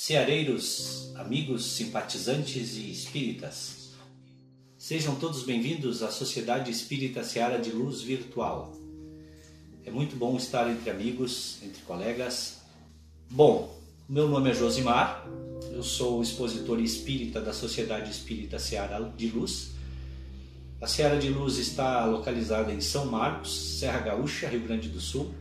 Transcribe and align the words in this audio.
Ceareiros, 0.00 1.12
amigos, 1.16 1.72
simpatizantes 1.72 2.76
e 2.76 2.88
espíritas, 2.88 3.90
sejam 4.78 5.16
todos 5.16 5.42
bem-vindos 5.42 6.04
à 6.04 6.10
Sociedade 6.12 6.70
Espírita 6.70 7.24
Seara 7.24 7.58
de 7.58 7.72
Luz 7.72 8.00
Virtual. 8.00 8.72
É 9.84 9.90
muito 9.90 10.14
bom 10.14 10.36
estar 10.36 10.70
entre 10.70 10.88
amigos, 10.88 11.58
entre 11.64 11.82
colegas. 11.82 12.58
Bom, 13.28 13.76
meu 14.08 14.28
nome 14.28 14.50
é 14.50 14.54
Josimar, 14.54 15.26
eu 15.72 15.82
sou 15.82 16.22
expositor 16.22 16.80
espírita 16.80 17.40
da 17.40 17.52
Sociedade 17.52 18.08
Espírita 18.08 18.56
Seara 18.56 19.12
de 19.16 19.26
Luz. 19.26 19.72
A 20.80 20.86
Seara 20.86 21.18
de 21.18 21.28
Luz 21.28 21.58
está 21.58 22.04
localizada 22.04 22.72
em 22.72 22.80
São 22.80 23.04
Marcos, 23.06 23.80
Serra 23.80 23.98
Gaúcha, 23.98 24.48
Rio 24.48 24.60
Grande 24.60 24.88
do 24.88 25.00
Sul. 25.00 25.34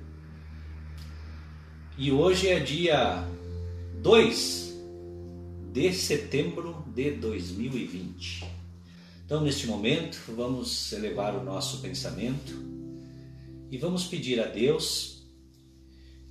E 1.95 2.12
hoje 2.12 2.48
é 2.48 2.60
dia 2.60 3.23
2 4.02 4.76
de 5.73 5.92
setembro 5.92 6.86
de 6.94 7.12
2020. 7.12 8.45
Então, 9.26 9.42
neste 9.42 9.66
momento, 9.66 10.20
vamos 10.36 10.94
elevar 10.94 11.36
o 11.36 11.44
nosso 11.44 11.81
pensamento 11.81 12.54
e 13.72 13.78
vamos 13.78 14.06
pedir 14.06 14.39
a 14.39 14.45
Deus 14.45 15.26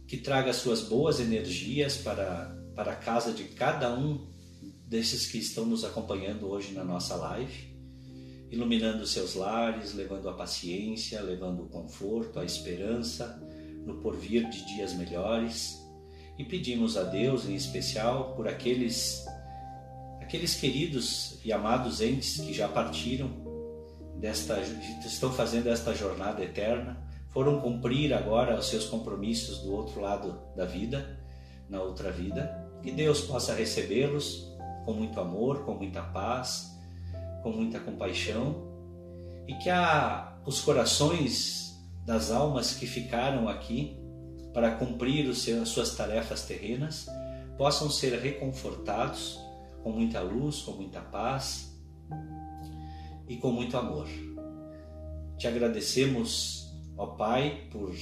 que 0.07 0.17
traga 0.17 0.53
suas 0.53 0.83
boas 0.83 1.19
energias 1.19 1.97
para, 1.97 2.57
para 2.75 2.93
a 2.93 2.97
casa 2.97 3.33
de 3.33 3.45
cada 3.45 3.93
um 3.93 4.25
desses 4.87 5.27
que 5.27 5.39
estão 5.39 5.67
nos 5.67 5.85
acompanhando 5.85 6.49
hoje 6.49 6.73
na 6.73 6.85
nossa 6.85 7.17
live, 7.17 7.77
iluminando 8.49 9.05
seus 9.07 9.35
lares, 9.35 9.93
levando 9.93 10.29
a 10.29 10.35
paciência, 10.35 11.21
levando 11.21 11.65
o 11.65 11.69
conforto, 11.69 12.39
a 12.39 12.45
esperança 12.45 13.43
no 13.85 13.97
porvir 13.97 14.49
de 14.49 14.65
dias 14.67 14.95
melhores 14.95 15.86
e 16.39 16.45
pedimos 16.45 16.97
a 16.97 17.03
Deus 17.03 17.49
em 17.49 17.55
especial 17.55 18.35
por 18.35 18.49
aqueles 18.49 19.25
aqueles 20.21 20.57
queridos 20.57 21.39
e 21.45 21.53
amados 21.53 22.01
entes 22.01 22.41
que 22.41 22.53
já 22.53 22.69
partiram 22.69 23.31
desta 24.17 24.61
estão 25.05 25.31
fazendo 25.33 25.69
esta 25.69 25.95
jornada 25.95 26.43
eterna, 26.43 26.97
foram 27.31 27.61
cumprir 27.61 28.13
agora 28.13 28.59
os 28.59 28.67
seus 28.67 28.87
compromissos 28.87 29.59
do 29.59 29.73
outro 29.73 30.01
lado 30.01 30.41
da 30.57 30.65
vida, 30.65 31.19
na 31.69 31.81
outra 31.83 32.11
vida, 32.11 32.67
que 32.83 32.91
Deus 32.91 33.21
possa 33.21 33.55
recebê-los 33.55 34.53
com 34.85 34.93
muito 34.93 35.21
amor, 35.21 35.65
com 35.65 35.75
muita 35.75 36.03
paz, 36.03 36.75
com 37.43 37.51
muita 37.51 37.79
compaixão. 37.79 38.65
E 39.47 39.55
que 39.55 39.69
a, 39.69 40.37
os 40.45 40.61
corações 40.61 41.77
das 42.05 42.31
almas 42.31 42.73
que 42.73 42.87
ficaram 42.87 43.49
aqui 43.49 43.97
para 44.57 44.71
cumprir 44.71 45.29
os 45.29 45.43
seus, 45.43 45.61
as 45.61 45.69
suas 45.69 45.95
tarefas 45.95 46.47
terrenas 46.47 47.09
possam 47.59 47.91
ser 47.91 48.19
reconfortados 48.19 49.39
com 49.83 49.93
muita 49.93 50.23
luz, 50.23 50.63
com 50.63 50.73
muita 50.73 51.03
paz 51.03 51.79
e 53.29 53.37
com 53.37 53.53
muito 53.53 53.77
amor. 53.77 54.09
Te 55.37 55.47
agradecemos, 55.47 56.75
ó 56.97 57.09
Pai, 57.09 57.69
por 57.71 57.95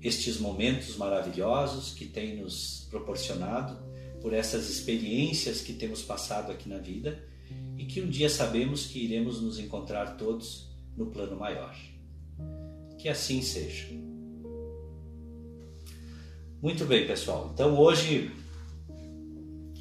estes 0.00 0.40
momentos 0.40 0.96
maravilhosos 0.96 1.92
que 1.92 2.06
tem 2.06 2.40
nos 2.40 2.86
proporcionado, 2.88 3.76
por 4.22 4.32
essas 4.32 4.70
experiências 4.70 5.60
que 5.60 5.74
temos 5.74 6.00
passado 6.00 6.50
aqui 6.50 6.66
na 6.66 6.78
vida 6.78 7.22
e 7.76 7.84
que 7.84 8.00
um 8.00 8.08
dia 8.08 8.30
sabemos 8.30 8.86
que 8.86 9.04
iremos 9.04 9.42
nos 9.42 9.58
encontrar 9.58 10.16
todos 10.16 10.66
no 10.96 11.10
plano 11.10 11.36
maior. 11.36 11.76
Que 12.98 13.06
assim 13.06 13.42
seja. 13.42 14.09
Muito 16.62 16.84
bem, 16.84 17.06
pessoal. 17.06 17.50
Então 17.54 17.78
hoje, 17.78 18.30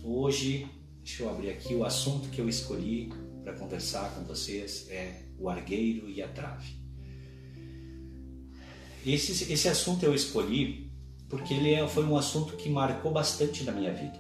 hoje, 0.01 0.65
deixa 1.03 1.23
eu 1.23 1.29
abrir 1.29 1.49
aqui 1.49 1.75
o 1.75 1.83
assunto 1.83 2.29
que 2.29 2.39
eu 2.39 2.47
escolhi 2.47 3.11
para 3.43 3.51
conversar 3.51 4.15
com 4.15 4.23
vocês 4.23 4.87
é 4.89 5.23
o 5.37 5.49
argueiro 5.49 6.09
e 6.09 6.21
a 6.23 6.27
trave. 6.29 6.73
Esse, 9.05 9.51
esse 9.51 9.67
assunto 9.67 10.05
eu 10.05 10.15
escolhi 10.15 10.89
porque 11.27 11.53
ele 11.53 11.73
é, 11.73 11.85
foi 11.85 12.05
um 12.05 12.15
assunto 12.15 12.55
que 12.55 12.69
marcou 12.69 13.11
bastante 13.11 13.65
na 13.65 13.73
minha 13.73 13.93
vida. 13.93 14.17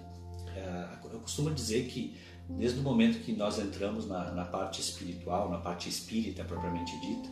É, 0.53 1.13
eu 1.13 1.19
costumo 1.21 1.51
dizer 1.51 1.87
que 1.87 2.13
desde 2.49 2.77
o 2.77 2.83
momento 2.83 3.23
que 3.23 3.31
nós 3.31 3.57
entramos 3.57 4.05
na, 4.05 4.31
na 4.31 4.43
parte 4.43 4.81
espiritual, 4.81 5.49
na 5.49 5.59
parte 5.59 5.87
espírita 5.87 6.43
propriamente 6.43 6.91
dita, 6.99 7.29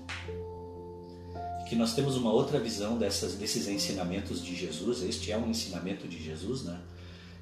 que 1.67 1.75
nós 1.75 1.93
temos 1.93 2.15
uma 2.15 2.31
outra 2.31 2.59
visão 2.59 2.97
dessas, 2.97 3.35
desses 3.35 3.67
ensinamentos 3.67 4.43
de 4.43 4.55
Jesus. 4.55 5.03
Este 5.03 5.31
é 5.31 5.37
um 5.37 5.49
ensinamento 5.49 6.07
de 6.07 6.21
Jesus, 6.23 6.63
né? 6.63 6.79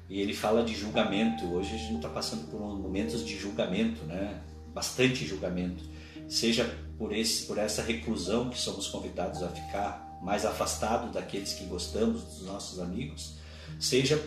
E 0.08 0.20
ele 0.20 0.34
fala 0.34 0.64
de 0.64 0.74
julgamento. 0.74 1.44
Hoje 1.46 1.74
a 1.74 1.78
gente 1.78 1.96
está 1.96 2.08
passando 2.08 2.50
por 2.50 2.60
momentos 2.60 3.24
de 3.24 3.38
julgamento, 3.38 4.04
né? 4.04 4.40
Bastante 4.74 5.24
julgamento. 5.24 5.84
Seja 6.28 6.64
por, 6.98 7.12
esse, 7.14 7.46
por 7.46 7.58
essa 7.58 7.82
reclusão 7.82 8.50
que 8.50 8.58
somos 8.58 8.88
convidados 8.88 9.42
a 9.42 9.48
ficar 9.48 10.18
mais 10.22 10.44
afastado 10.44 11.12
daqueles 11.12 11.52
que 11.52 11.64
gostamos, 11.64 12.22
dos 12.22 12.42
nossos 12.42 12.80
amigos, 12.80 13.34
seja 13.78 14.20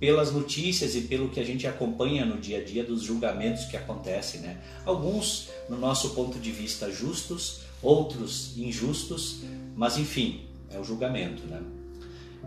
pelas 0.00 0.32
notícias 0.32 0.96
e 0.96 1.02
pelo 1.02 1.28
que 1.28 1.38
a 1.38 1.44
gente 1.44 1.66
acompanha 1.66 2.24
no 2.24 2.38
dia 2.38 2.58
a 2.58 2.64
dia 2.64 2.82
dos 2.82 3.02
julgamentos 3.02 3.66
que 3.66 3.76
acontecem, 3.76 4.40
né? 4.40 4.60
Alguns, 4.84 5.48
no 5.68 5.78
nosso 5.78 6.10
ponto 6.10 6.38
de 6.38 6.50
vista, 6.50 6.90
justos, 6.90 7.60
outros 7.84 8.56
injustos, 8.56 9.42
mas 9.76 9.98
enfim, 9.98 10.46
é 10.70 10.78
o 10.78 10.84
julgamento, 10.84 11.46
né? 11.46 11.62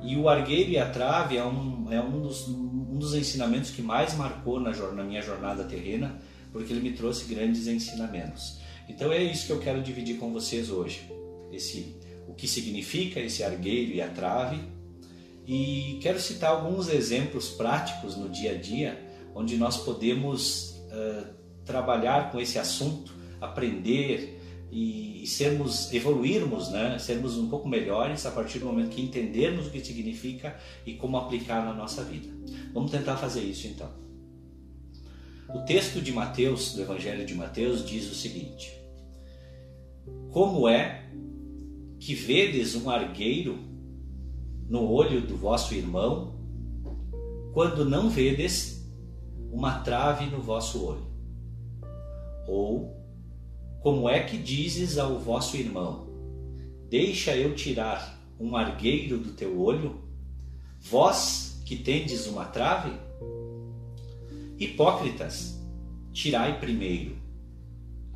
E 0.03 0.16
o 0.16 0.30
argueiro 0.30 0.70
e 0.70 0.78
a 0.78 0.90
trave 0.90 1.38
é 1.38 1.46
um, 1.46 1.92
é 1.92 2.02
um, 2.02 2.22
dos, 2.22 2.48
um 2.48 2.98
dos 2.98 3.16
ensinamentos 3.16 3.72
que 3.72 3.81
mais 3.81 4.16
marcou 4.16 4.59
na, 4.59 4.72
na 4.72 5.03
minha 5.03 5.22
jornada 5.22 5.64
terrena, 5.64 6.20
porque 6.52 6.72
ele 6.72 6.81
me 6.81 6.92
trouxe 6.92 7.34
grandes 7.34 7.68
ensinamentos. 7.68 8.59
Então 8.88 9.12
é 9.12 9.22
isso 9.22 9.48
que 9.48 9.52
eu 9.52 9.59
quero 9.59 9.81
dividir 9.81 10.18
com 10.18 10.31
vocês 10.31 10.70
hoje. 10.70 11.02
Esse, 11.52 11.96
o 12.28 12.34
que 12.34 12.48
significa 12.48 13.19
esse 13.19 13.44
argueiro 13.44 13.92
e 13.92 14.02
a 14.02 14.08
trave. 14.08 14.59
E 15.46 15.98
quero 16.02 16.19
citar 16.19 16.52
alguns 16.52 16.90
exemplos 16.90 17.50
práticos 17.50 18.16
no 18.16 18.30
dia 18.30 18.52
a 18.52 18.56
dia, 18.56 19.02
onde 19.34 19.56
nós 19.58 19.78
podemos 19.78 20.81
uh, 20.92 21.25
trabalhar 21.66 22.31
com 22.31 22.40
esse 22.40 22.59
assunto, 22.59 23.14
aprender, 23.40 24.37
e, 24.72 25.26
sermos 25.26 25.94
evoluirmos, 25.94 26.70
né? 26.70 26.98
sermos 27.00 27.38
um 27.38 27.50
pouco 27.50 27.68
melhores 27.68 28.26
a 28.26 28.32
partir 28.32 28.60
do 28.60 28.66
momento 28.66 28.90
que 28.90 29.02
entendermos 29.02 29.68
o 29.68 29.70
que 29.70 29.84
significa 29.84 30.58
e 30.86 30.94
como 30.94 31.18
aplicar 31.18 31.64
na 31.66 31.74
nossa 31.74 32.04
vida. 32.04 32.28
Vamos 32.74 32.92
tentar 32.92 33.18
fazer 33.18 33.42
isso 33.42 33.68
então. 33.68 33.90
O 35.50 35.60
texto 35.60 36.02
de 36.02 36.12
Mateus, 36.12 36.74
do 36.74 36.82
Evangelho 36.82 37.26
de 37.26 37.34
Mateus, 37.34 37.86
diz 37.86 38.12
o 38.12 38.16
seguinte: 38.16 38.78
Como 40.31 40.68
é 40.68 41.10
que 42.00 42.13
vedes 42.13 42.75
um 42.75 42.90
argueiro 42.90 43.58
no 44.70 44.92
olho 44.92 45.22
do 45.22 45.38
vosso 45.38 45.74
irmão, 45.74 46.36
quando 47.54 47.86
não 47.86 48.10
vedes 48.10 48.86
uma 49.50 49.80
trave 49.80 50.25
no 50.25 50.42
vosso 50.42 50.86
olho? 50.86 51.08
Ou 52.46 52.97
como 53.81 54.09
é 54.09 54.21
que 54.21 54.38
dizes 54.38 54.97
ao 54.97 55.19
vosso 55.19 55.57
irmão: 55.57 56.07
Deixa 56.89 57.35
eu 57.35 57.56
tirar 57.56 58.19
um 58.39 58.56
argueiro 58.56 59.18
do 59.18 59.31
teu 59.31 59.59
olho, 59.59 60.01
vós 60.79 61.62
que 61.65 61.75
tendes 61.75 62.27
uma 62.27 62.45
trave? 62.45 62.91
Hipócritas, 64.59 65.59
tirai 66.12 66.59
primeiro 66.59 67.27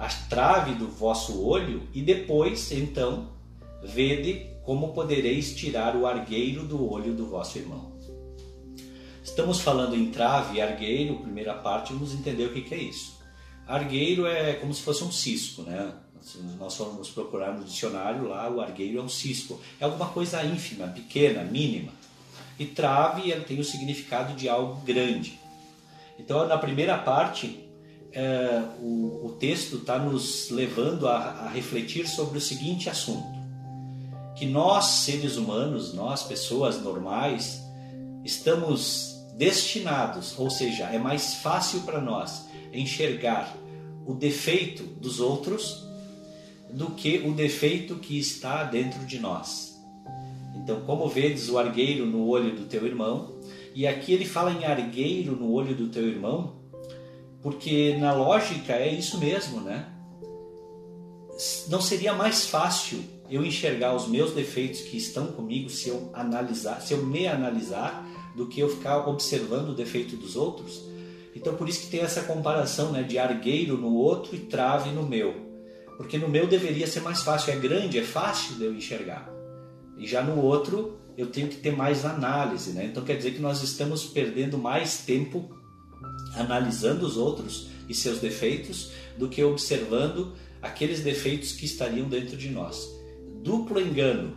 a 0.02 0.08
trave 0.08 0.74
do 0.74 0.88
vosso 0.88 1.46
olho 1.46 1.84
e 1.94 2.02
depois, 2.02 2.72
então, 2.72 3.30
vede 3.84 4.48
como 4.64 4.94
podereis 4.94 5.56
tirar 5.56 5.96
o 5.96 6.08
argueiro 6.08 6.64
do 6.66 6.92
olho 6.92 7.14
do 7.14 7.28
vosso 7.28 7.60
irmão. 7.60 7.92
Estamos 9.24 9.60
falando 9.60 9.96
em 9.96 10.10
trave 10.10 10.58
e 10.58 10.62
argueiro, 10.62 11.18
primeira 11.18 11.54
parte, 11.54 11.94
vamos 11.94 12.16
entender 12.16 12.46
o 12.46 12.52
que 12.52 12.74
é 12.74 12.80
isso. 12.80 13.21
Argueiro 13.68 14.26
é 14.26 14.54
como 14.54 14.74
se 14.74 14.82
fosse 14.82 15.04
um 15.04 15.12
cisco, 15.12 15.64
né? 15.64 15.94
Se 16.22 16.38
nós 16.60 16.76
formos 16.76 17.10
procurar 17.10 17.54
no 17.54 17.64
dicionário 17.64 18.28
lá, 18.28 18.50
o 18.50 18.62
argueiro 18.62 19.00
é 19.00 19.02
um 19.02 19.10
cisco. 19.10 19.60
É 19.80 19.86
alguma 19.86 20.10
coisa 20.10 20.44
ínfima, 20.44 20.88
pequena, 20.88 21.44
mínima. 21.44 21.92
E 22.60 22.66
trave 22.66 23.34
tem 23.42 23.60
o 23.60 23.64
significado 23.64 24.36
de 24.36 24.48
algo 24.48 24.82
grande. 24.82 25.40
Então, 26.20 26.48
na 26.48 26.58
primeira 26.58 26.98
parte, 26.98 27.68
é, 28.14 28.64
o, 28.80 29.26
o, 29.26 29.38
texto 29.40 29.78
está 29.78 29.98
nos 29.98 30.52
levando 30.52 31.08
a, 31.08 31.18
a 31.18 31.50
refletir 31.50 32.08
sobre 32.08 32.38
o 32.38 32.42
seguinte 32.42 32.88
assunto: 32.90 33.28
que 34.36 34.46
nós, 34.46 34.86
seres 34.86 35.38
humanos, 35.38 35.94
nós, 35.94 36.22
pessoas 36.22 36.80
normais, 36.80 37.62
estamos 38.24 39.16
destinados, 39.36 40.38
ou 40.38 40.52
seja, 40.52 40.84
é 40.84 41.00
mais 41.00 41.36
fácil 41.36 41.82
para 41.82 42.00
nós 42.00 42.51
enxergar 42.74 43.58
o 44.06 44.14
defeito 44.14 44.84
dos 44.84 45.20
outros 45.20 45.86
do 46.70 46.92
que 46.92 47.20
o 47.20 47.34
defeito 47.34 47.96
que 47.96 48.18
está 48.18 48.64
dentro 48.64 49.06
de 49.06 49.20
nós. 49.20 49.80
Então, 50.56 50.82
como 50.82 51.08
vedes 51.08 51.50
o 51.50 51.58
argueiro 51.58 52.06
no 52.06 52.28
olho 52.28 52.56
do 52.56 52.66
teu 52.66 52.86
irmão, 52.86 53.36
e 53.74 53.88
aqui 53.88 54.14
ele 54.14 54.26
fala 54.26 54.52
em 54.52 54.66
argueiro 54.66 55.36
no 55.36 55.52
olho 55.52 55.76
do 55.76 55.88
teu 55.88 56.08
irmão, 56.08 56.56
porque 57.42 57.96
na 57.98 58.14
lógica 58.14 58.74
é 58.74 58.94
isso 58.94 59.18
mesmo, 59.18 59.62
né? 59.62 59.88
Não 61.70 61.82
seria 61.82 62.14
mais 62.14 62.46
fácil 62.46 63.00
eu 63.30 63.44
enxergar 63.46 63.96
os 63.96 64.08
meus 64.08 64.34
defeitos 64.34 64.82
que 64.82 64.98
estão 64.98 65.28
comigo 65.28 65.70
se 65.70 65.90
eu 65.90 66.10
analisar, 66.14 66.82
se 66.82 66.94
eu 66.94 67.06
me 67.06 67.28
analisar, 67.28 68.08
do 68.36 68.48
que 68.48 68.60
eu 68.60 68.70
ficar 68.70 69.08
observando 69.08 69.70
o 69.70 69.76
defeito 69.76 70.16
dos 70.16 70.36
outros? 70.36 70.91
Então 71.36 71.56
por 71.56 71.68
isso 71.70 71.82
que 71.82 71.92
tem 71.92 72.02
essa 72.02 72.24
comparação, 72.24 72.92
né, 72.92 73.04
de 73.04 73.18
argueiro 73.18 73.78
no 73.78 73.94
outro 73.94 74.36
e 74.36 74.40
trave 74.40 74.92
no 74.92 75.04
meu. 75.04 75.52
Porque 75.98 76.18
no 76.18 76.28
meu 76.28 76.48
deveria 76.48 76.88
ser 76.88 77.02
mais 77.02 77.22
fácil, 77.22 77.54
é 77.54 77.56
grande, 77.56 78.00
é 78.00 78.04
fácil 78.04 78.56
de 78.56 78.66
eu 78.66 78.74
enxergar. 78.74 79.30
E 79.98 80.08
já 80.08 80.24
no 80.24 80.42
outro 80.42 81.00
eu 81.18 81.28
tenho 81.28 81.48
que 81.48 81.58
ter 81.58 81.76
mais 81.76 82.06
análise, 82.06 82.72
né? 82.72 82.86
Então 82.86 83.04
quer 83.04 83.16
dizer 83.16 83.32
que 83.32 83.42
nós 83.42 83.62
estamos 83.62 84.06
perdendo 84.06 84.58
mais 84.58 85.00
tempo 85.00 85.50
analisando 86.36 87.06
os 87.06 87.18
outros 87.18 87.70
e 87.88 87.94
seus 87.94 88.20
defeitos 88.20 88.92
do 89.18 89.28
que 89.28 89.44
observando 89.44 90.34
aqueles 90.62 91.02
defeitos 91.02 91.52
que 91.52 91.66
estariam 91.66 92.08
dentro 92.08 92.38
de 92.38 92.50
nós. 92.50 92.88
Duplo 93.44 93.80
engano, 93.80 94.36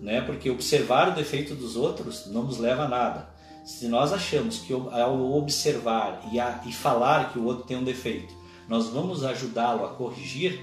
né? 0.00 0.20
Porque 0.20 0.50
observar 0.50 1.10
o 1.10 1.14
defeito 1.14 1.54
dos 1.54 1.76
outros 1.76 2.26
não 2.26 2.44
nos 2.44 2.58
leva 2.58 2.84
a 2.84 2.88
nada. 2.88 3.35
Se 3.66 3.88
nós 3.88 4.12
achamos 4.12 4.60
que 4.60 4.72
ao 4.72 5.32
observar 5.32 6.20
e, 6.30 6.38
a, 6.38 6.62
e 6.64 6.72
falar 6.72 7.32
que 7.32 7.38
o 7.40 7.44
outro 7.44 7.64
tem 7.64 7.76
um 7.76 7.82
defeito, 7.82 8.32
nós 8.68 8.86
vamos 8.86 9.24
ajudá-lo 9.24 9.84
a 9.84 9.88
corrigir, 9.88 10.60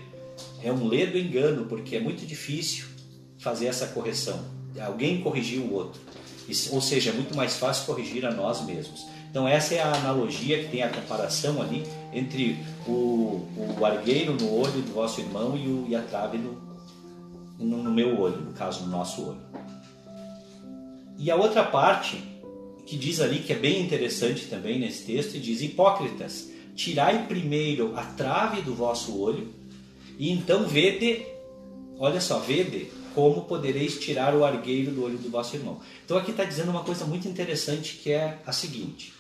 é 0.64 0.72
um 0.72 0.88
ledo 0.88 1.18
engano, 1.18 1.66
porque 1.66 1.98
é 1.98 2.00
muito 2.00 2.26
difícil 2.26 2.86
fazer 3.38 3.66
essa 3.66 3.88
correção. 3.88 4.40
Alguém 4.82 5.22
corrigir 5.22 5.60
o 5.60 5.74
outro. 5.74 6.00
Ou 6.72 6.82
seja, 6.82 7.10
é 7.10 7.14
muito 7.14 7.36
mais 7.36 7.58
fácil 7.58 7.86
corrigir 7.86 8.26
a 8.26 8.32
nós 8.32 8.62
mesmos. 8.62 9.06
Então 9.30 9.46
essa 9.46 9.76
é 9.76 9.82
a 9.82 9.94
analogia 9.94 10.64
que 10.64 10.70
tem 10.70 10.82
a 10.82 10.90
comparação 10.90 11.62
ali 11.62 11.84
entre 12.14 12.58
o, 12.88 13.46
o 13.80 13.86
argueiro 13.86 14.34
no 14.34 14.62
olho 14.62 14.82
do 14.82 14.94
vosso 14.94 15.20
irmão 15.20 15.58
e, 15.58 15.68
o, 15.68 15.86
e 15.90 15.96
a 15.96 16.02
trave 16.02 16.38
no, 16.38 16.58
no, 17.60 17.92
meu 17.92 18.18
olho, 18.18 18.38
no 18.38 18.54
caso, 18.54 18.86
no 18.86 18.90
nosso 18.90 19.30
olho. 19.30 19.42
E 21.18 21.30
a 21.30 21.36
outra 21.36 21.64
parte 21.64 22.33
que 22.86 22.98
diz 22.98 23.20
ali 23.20 23.40
que 23.40 23.54
é 23.54 23.56
bem 23.56 23.82
interessante 23.82 24.46
também 24.46 24.80
nesse 24.80 25.04
texto, 25.04 25.40
diz: 25.40 25.62
Hipócritas, 25.62 26.50
tirai 26.76 27.28
primeiro 27.28 27.96
a 27.96 28.04
trave 28.04 28.62
do 28.62 28.74
vosso 28.74 29.20
olho, 29.20 29.54
e 30.18 30.32
então 30.32 30.68
vede, 30.68 31.26
olha 31.98 32.20
só, 32.20 32.40
vede 32.40 32.88
como 33.14 33.44
podereis 33.44 34.00
tirar 34.00 34.36
o 34.36 34.44
argueiro 34.44 34.92
do 34.92 35.04
olho 35.04 35.18
do 35.18 35.30
vosso 35.30 35.56
irmão. 35.56 35.80
Então 36.04 36.18
aqui 36.18 36.32
está 36.32 36.44
dizendo 36.44 36.72
uma 36.72 36.84
coisa 36.84 37.06
muito 37.06 37.28
interessante 37.28 38.00
que 38.02 38.12
é 38.12 38.40
a 38.46 38.52
seguinte: 38.52 39.14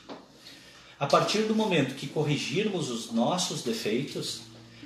a 1.00 1.06
partir 1.06 1.44
do 1.44 1.56
momento 1.56 1.95
que 1.95 2.07
corrigirmos 2.07 2.89
os 2.89 3.12
nossos 3.12 3.62
defeitos 3.62 4.42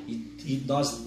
e, 0.07 0.13
e 0.45 0.63
nós 0.65 1.01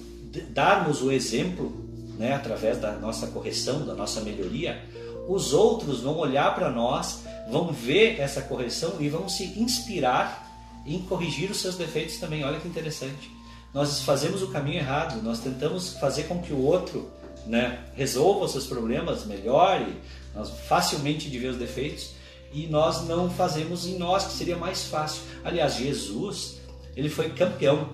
darmos 0.51 1.03
o 1.03 1.11
exemplo, 1.11 1.73
né, 2.19 2.35
através 2.35 2.79
da 2.79 2.93
nossa 2.93 3.27
correção, 3.29 3.85
da 3.85 3.95
nossa 3.95 4.21
melhoria, 4.21 4.85
os 5.29 5.53
outros 5.53 6.01
vão 6.01 6.17
olhar 6.19 6.55
para 6.55 6.71
nós, 6.71 7.23
vão 7.49 7.73
ver 7.73 8.21
essa 8.21 8.43
correção 8.43 8.97
e 9.01 9.09
vão 9.09 9.29
se 9.29 9.59
inspirar 9.59 10.49
em 10.87 11.01
corrigir 11.03 11.51
os 11.51 11.61
seus 11.61 11.77
defeitos 11.77 12.19
também. 12.19 12.45
Olha 12.45 12.59
que 12.59 12.69
interessante. 12.69 13.31
Nós 13.73 14.03
fazemos 14.03 14.43
o 14.43 14.49
caminho 14.49 14.79
errado, 14.79 15.23
nós 15.23 15.39
tentamos 15.39 15.95
fazer 15.95 16.25
com 16.25 16.41
que 16.43 16.53
o 16.53 16.61
outro 16.61 17.09
né, 17.47 17.85
resolva 17.95 18.45
os 18.45 18.53
seus 18.53 18.67
problemas, 18.67 19.25
melhore, 19.25 19.97
nós 20.35 20.51
facilmente 20.51 21.31
de 21.31 21.39
ver 21.39 21.49
os 21.49 21.57
defeitos, 21.57 22.11
e 22.53 22.67
nós 22.67 23.07
não 23.07 23.31
fazemos 23.31 23.87
em 23.87 23.97
nós, 23.97 24.25
que 24.25 24.33
seria 24.33 24.57
mais 24.57 24.85
fácil. 24.85 25.23
Aliás, 25.45 25.77
Jesus, 25.77 26.59
ele 26.97 27.09
foi 27.09 27.31
campeão 27.31 27.91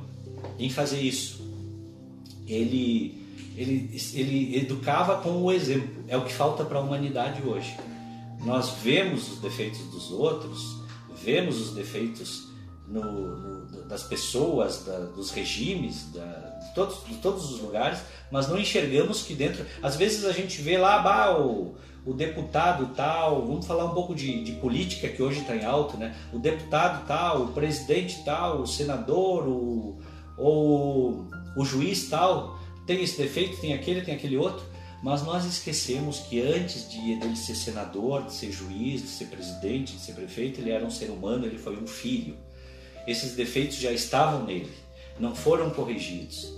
em 0.58 0.70
fazer 0.70 1.00
isso. 1.00 1.44
Ele, 2.46 3.22
ele, 3.56 3.90
ele 4.14 4.56
educava 4.56 5.16
com 5.16 5.42
o 5.42 5.52
exemplo. 5.52 6.04
É 6.08 6.16
o 6.16 6.24
que 6.24 6.32
falta 6.32 6.64
para 6.64 6.78
a 6.78 6.80
humanidade 6.80 7.42
hoje. 7.42 7.76
Nós 8.44 8.70
vemos 8.82 9.32
os 9.32 9.38
defeitos 9.40 9.80
dos 9.90 10.10
outros, 10.10 10.82
vemos 11.22 11.60
os 11.60 11.74
defeitos 11.74 12.48
no, 12.86 13.02
no, 13.02 13.84
das 13.84 14.02
pessoas, 14.02 14.84
da, 14.84 14.98
dos 14.98 15.30
regimes, 15.30 16.10
da, 16.12 16.24
de, 16.60 16.74
todos, 16.74 17.04
de 17.06 17.16
todos 17.16 17.50
os 17.50 17.60
lugares, 17.60 18.00
mas 18.30 18.48
não 18.48 18.58
enxergamos 18.58 19.22
que 19.22 19.34
dentro. 19.34 19.64
Às 19.82 19.96
vezes 19.96 20.24
a 20.24 20.32
gente 20.32 20.60
vê 20.62 20.78
lá, 20.78 20.98
bah, 20.98 21.38
o, 21.38 21.76
o 22.04 22.12
deputado 22.12 22.94
tal, 22.94 23.44
vamos 23.44 23.66
falar 23.66 23.84
um 23.84 23.94
pouco 23.94 24.14
de, 24.14 24.44
de 24.44 24.52
política 24.52 25.08
que 25.08 25.22
hoje 25.22 25.40
está 25.40 25.56
em 25.56 25.64
alto, 25.64 25.96
né? 25.96 26.14
O 26.32 26.38
deputado 26.38 27.04
tal, 27.06 27.42
o 27.42 27.48
presidente 27.48 28.22
tal, 28.24 28.60
o 28.60 28.66
senador, 28.66 29.48
o, 29.48 29.98
ou 30.38 31.26
o 31.56 31.64
juiz 31.64 32.08
tal, 32.08 32.56
tem 32.86 33.02
esse 33.02 33.18
defeito, 33.18 33.60
tem 33.60 33.74
aquele, 33.74 34.02
tem 34.02 34.14
aquele 34.14 34.36
outro, 34.36 34.64
mas 35.06 35.22
nós 35.22 35.44
esquecemos 35.44 36.18
que 36.18 36.40
antes 36.42 36.90
de 36.90 37.12
ele 37.12 37.36
ser 37.36 37.54
senador, 37.54 38.24
de 38.24 38.34
ser 38.34 38.50
juiz, 38.50 39.02
de 39.02 39.06
ser 39.06 39.26
presidente, 39.26 39.92
de 39.92 40.00
ser 40.00 40.14
prefeito, 40.14 40.60
ele 40.60 40.72
era 40.72 40.84
um 40.84 40.90
ser 40.90 41.10
humano, 41.10 41.46
ele 41.46 41.58
foi 41.58 41.80
um 41.80 41.86
filho. 41.86 42.36
Esses 43.06 43.36
defeitos 43.36 43.76
já 43.76 43.92
estavam 43.92 44.44
nele, 44.44 44.72
não 45.20 45.32
foram 45.32 45.70
corrigidos. 45.70 46.52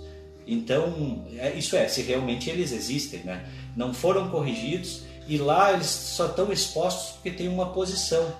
Então, 0.47 1.27
é, 1.37 1.53
isso 1.53 1.75
é, 1.75 1.87
se 1.87 2.01
realmente 2.01 2.49
eles 2.49 2.71
existem, 2.71 3.19
né? 3.19 3.47
Não 3.77 3.93
foram 3.93 4.31
corrigidos 4.31 5.03
e 5.27 5.37
lá 5.37 5.71
eles 5.71 5.85
só 5.85 6.25
estão 6.25 6.51
expostos 6.51 7.11
porque 7.17 7.29
tem 7.29 7.47
uma 7.47 7.67
posição. 7.67 8.33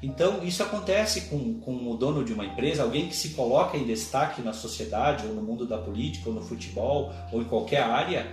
Então, 0.00 0.44
isso 0.44 0.62
acontece 0.62 1.22
com, 1.22 1.54
com 1.54 1.90
o 1.90 1.96
dono 1.96 2.24
de 2.24 2.32
uma 2.32 2.44
empresa, 2.44 2.84
alguém 2.84 3.08
que 3.08 3.16
se 3.16 3.30
coloca 3.30 3.76
em 3.76 3.86
destaque 3.86 4.40
na 4.40 4.52
sociedade, 4.52 5.26
ou 5.26 5.34
no 5.34 5.42
mundo 5.42 5.66
da 5.66 5.78
política, 5.78 6.28
ou 6.28 6.34
no 6.36 6.42
futebol, 6.42 7.12
ou 7.32 7.42
em 7.42 7.44
qualquer 7.44 7.82
área, 7.82 8.30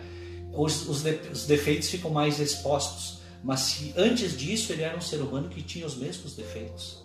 os, 0.53 0.88
os, 0.88 1.03
de, 1.03 1.20
os 1.32 1.46
defeitos 1.46 1.89
ficam 1.89 2.12
mais 2.12 2.39
expostos. 2.39 3.20
Mas 3.44 3.62
se 3.62 3.94
antes 3.96 4.38
disso 4.38 4.74
ele 4.74 4.84
era 4.84 4.98
um 4.98 5.01
ser 5.01 5.22
humano 5.22 5.50
que 5.50 5.62
tinha 5.62 5.86
os 5.86 5.96
mesmos 5.96 6.36
defeitos. 6.36 7.03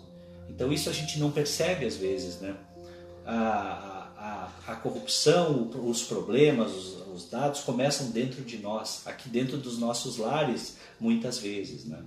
Então, 0.49 0.71
isso 0.71 0.89
a 0.89 0.93
gente 0.93 1.19
não 1.19 1.31
percebe 1.31 1.85
às 1.85 1.97
vezes, 1.97 2.39
né? 2.39 2.55
A, 3.25 3.95
a, 4.17 4.71
a 4.73 4.75
corrupção, 4.75 5.69
os 5.83 6.03
problemas, 6.03 6.71
os, 6.71 7.05
os 7.13 7.29
dados 7.29 7.61
começam 7.61 8.11
dentro 8.11 8.43
de 8.43 8.57
nós, 8.57 9.01
aqui 9.05 9.29
dentro 9.29 9.57
dos 9.57 9.77
nossos 9.79 10.17
lares, 10.17 10.77
muitas 10.99 11.39
vezes. 11.39 11.85
Né? 11.85 11.99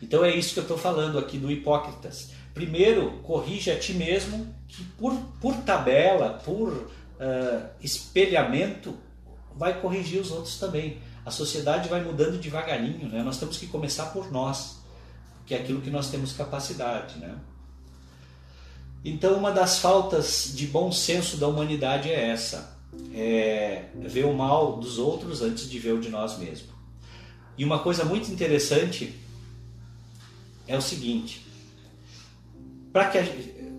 Então 0.00 0.24
é 0.24 0.34
isso 0.34 0.54
que 0.54 0.60
eu 0.60 0.64
estou 0.64 0.78
falando 0.78 1.18
aqui 1.18 1.38
do 1.38 1.50
Hipócritas. 1.50 2.30
Primeiro, 2.54 3.18
corrige 3.22 3.70
a 3.70 3.78
ti 3.78 3.92
mesmo, 3.92 4.54
que 4.66 4.82
por, 4.98 5.14
por 5.40 5.56
tabela, 5.58 6.40
por 6.44 6.72
uh, 6.72 7.68
espelhamento, 7.80 8.96
vai 9.56 9.80
corrigir 9.80 10.20
os 10.20 10.30
outros 10.30 10.58
também. 10.58 10.98
A 11.24 11.30
sociedade 11.30 11.88
vai 11.88 12.02
mudando 12.02 12.40
devagarinho, 12.40 13.08
né? 13.08 13.22
nós 13.22 13.38
temos 13.38 13.56
que 13.56 13.66
começar 13.66 14.06
por 14.06 14.32
nós, 14.32 14.78
que 15.46 15.54
é 15.54 15.58
aquilo 15.58 15.80
que 15.80 15.90
nós 15.90 16.10
temos 16.10 16.32
capacidade. 16.32 17.18
Né? 17.18 17.34
Então, 19.04 19.36
uma 19.36 19.50
das 19.50 19.78
faltas 19.78 20.52
de 20.54 20.66
bom 20.66 20.90
senso 20.90 21.36
da 21.36 21.46
humanidade 21.46 22.10
é 22.10 22.30
essa 22.30 22.78
é, 23.14 23.86
ver 23.94 24.24
o 24.24 24.32
mal 24.32 24.78
dos 24.78 24.98
outros 24.98 25.42
antes 25.42 25.68
de 25.68 25.78
ver 25.78 25.92
o 25.92 26.00
de 26.00 26.08
nós 26.08 26.38
mesmos. 26.38 26.70
E 27.56 27.64
uma 27.64 27.78
coisa 27.80 28.04
muito 28.04 28.30
interessante 28.30 29.14
é 30.66 30.76
o 30.76 30.82
seguinte: 30.82 31.46
para 32.92 33.08
que 33.08 33.18
a, 33.18 33.24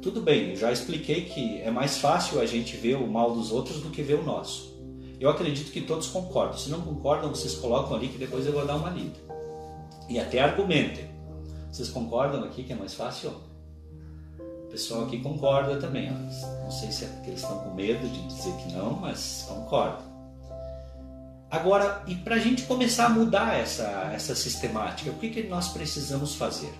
tudo 0.01 0.21
bem, 0.21 0.55
já 0.55 0.71
expliquei 0.71 1.25
que 1.25 1.61
é 1.61 1.69
mais 1.69 1.97
fácil 1.97 2.39
a 2.39 2.45
gente 2.45 2.75
ver 2.75 2.95
o 2.95 3.07
mal 3.07 3.33
dos 3.33 3.51
outros 3.51 3.81
do 3.81 3.89
que 3.89 4.01
ver 4.01 4.15
o 4.15 4.23
nosso. 4.23 4.70
Eu 5.21 5.29
acredito 5.29 5.71
que 5.71 5.81
todos 5.81 6.07
concordam. 6.07 6.57
Se 6.57 6.71
não 6.71 6.81
concordam, 6.81 7.29
vocês 7.29 7.53
colocam 7.53 7.95
ali 7.95 8.07
que 8.07 8.17
depois 8.17 8.43
eu 8.47 8.53
vou 8.53 8.65
dar 8.65 8.75
uma 8.75 8.89
lida. 8.89 9.19
E 10.09 10.19
até 10.19 10.39
argumentem. 10.39 11.09
Vocês 11.71 11.89
concordam 11.89 12.43
aqui 12.43 12.63
que 12.63 12.73
é 12.73 12.75
mais 12.75 12.95
fácil? 12.95 13.31
pessoal 14.71 15.03
aqui 15.03 15.19
concorda 15.19 15.77
também. 15.77 16.09
Ó. 16.09 16.63
Não 16.63 16.71
sei 16.71 16.91
se 16.91 17.05
é 17.05 17.07
porque 17.09 17.29
eles 17.29 17.41
estão 17.41 17.59
com 17.59 17.75
medo 17.75 18.07
de 18.07 18.27
dizer 18.27 18.51
que 18.55 18.71
não, 18.71 18.93
mas 18.93 19.45
concorda. 19.47 20.01
Agora, 21.51 22.03
e 22.07 22.15
para 22.15 22.35
a 22.35 22.39
gente 22.39 22.63
começar 22.63 23.07
a 23.07 23.09
mudar 23.09 23.59
essa, 23.59 24.09
essa 24.13 24.33
sistemática, 24.33 25.11
o 25.11 25.15
que, 25.15 25.29
que 25.29 25.43
nós 25.43 25.67
precisamos 25.67 26.33
fazer? 26.33 26.73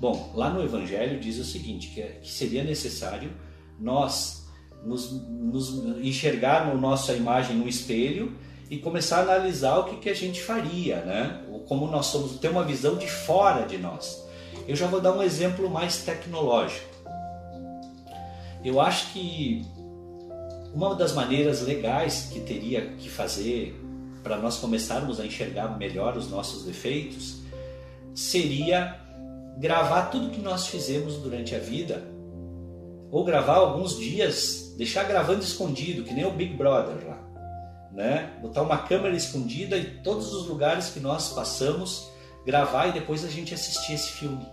Bom, 0.00 0.32
lá 0.34 0.50
no 0.50 0.64
Evangelho 0.64 1.20
diz 1.20 1.38
o 1.38 1.44
seguinte, 1.44 1.88
que, 1.88 2.02
que 2.02 2.32
seria 2.32 2.64
necessário 2.64 3.30
nós 3.78 4.43
nos, 4.84 5.10
nos 5.28 5.84
enxergar 6.04 6.66
no 6.66 6.80
nossa 6.80 7.12
imagem 7.12 7.56
no 7.56 7.68
espelho 7.68 8.32
e 8.70 8.78
começar 8.78 9.18
a 9.18 9.22
analisar 9.22 9.78
o 9.78 9.84
que, 9.84 9.96
que 9.96 10.10
a 10.10 10.14
gente 10.14 10.42
faria, 10.42 10.96
né? 11.02 11.42
Como 11.66 11.86
nós 11.86 12.06
somos, 12.06 12.38
ter 12.38 12.48
uma 12.48 12.64
visão 12.64 12.96
de 12.96 13.08
fora 13.08 13.66
de 13.66 13.78
nós. 13.78 14.24
Eu 14.66 14.76
já 14.76 14.86
vou 14.86 15.00
dar 15.00 15.12
um 15.12 15.22
exemplo 15.22 15.68
mais 15.70 15.98
tecnológico. 16.02 16.94
Eu 18.64 18.80
acho 18.80 19.12
que 19.12 19.64
uma 20.72 20.94
das 20.94 21.12
maneiras 21.12 21.62
legais 21.62 22.28
que 22.32 22.40
teria 22.40 22.86
que 22.98 23.08
fazer 23.08 23.78
para 24.22 24.38
nós 24.38 24.56
começarmos 24.56 25.20
a 25.20 25.26
enxergar 25.26 25.78
melhor 25.78 26.16
os 26.16 26.30
nossos 26.30 26.64
defeitos 26.64 27.42
seria 28.14 28.98
gravar 29.58 30.06
tudo 30.06 30.30
que 30.30 30.40
nós 30.40 30.66
fizemos 30.66 31.16
durante 31.16 31.54
a 31.54 31.58
vida 31.58 32.13
ou 33.14 33.22
gravar 33.22 33.58
alguns 33.58 33.96
dias, 33.96 34.74
deixar 34.76 35.04
gravando 35.04 35.44
escondido, 35.44 36.02
que 36.02 36.12
nem 36.12 36.24
o 36.24 36.32
Big 36.32 36.52
Brother 36.56 37.06
lá, 37.06 37.16
né? 37.92 38.36
Botar 38.42 38.62
uma 38.62 38.78
câmera 38.78 39.14
escondida 39.14 39.78
em 39.78 40.02
todos 40.02 40.34
os 40.34 40.48
lugares 40.48 40.90
que 40.90 40.98
nós 40.98 41.32
passamos, 41.32 42.10
gravar 42.44 42.88
e 42.88 42.92
depois 42.92 43.24
a 43.24 43.28
gente 43.28 43.54
assistir 43.54 43.92
esse 43.92 44.10
filme 44.14 44.44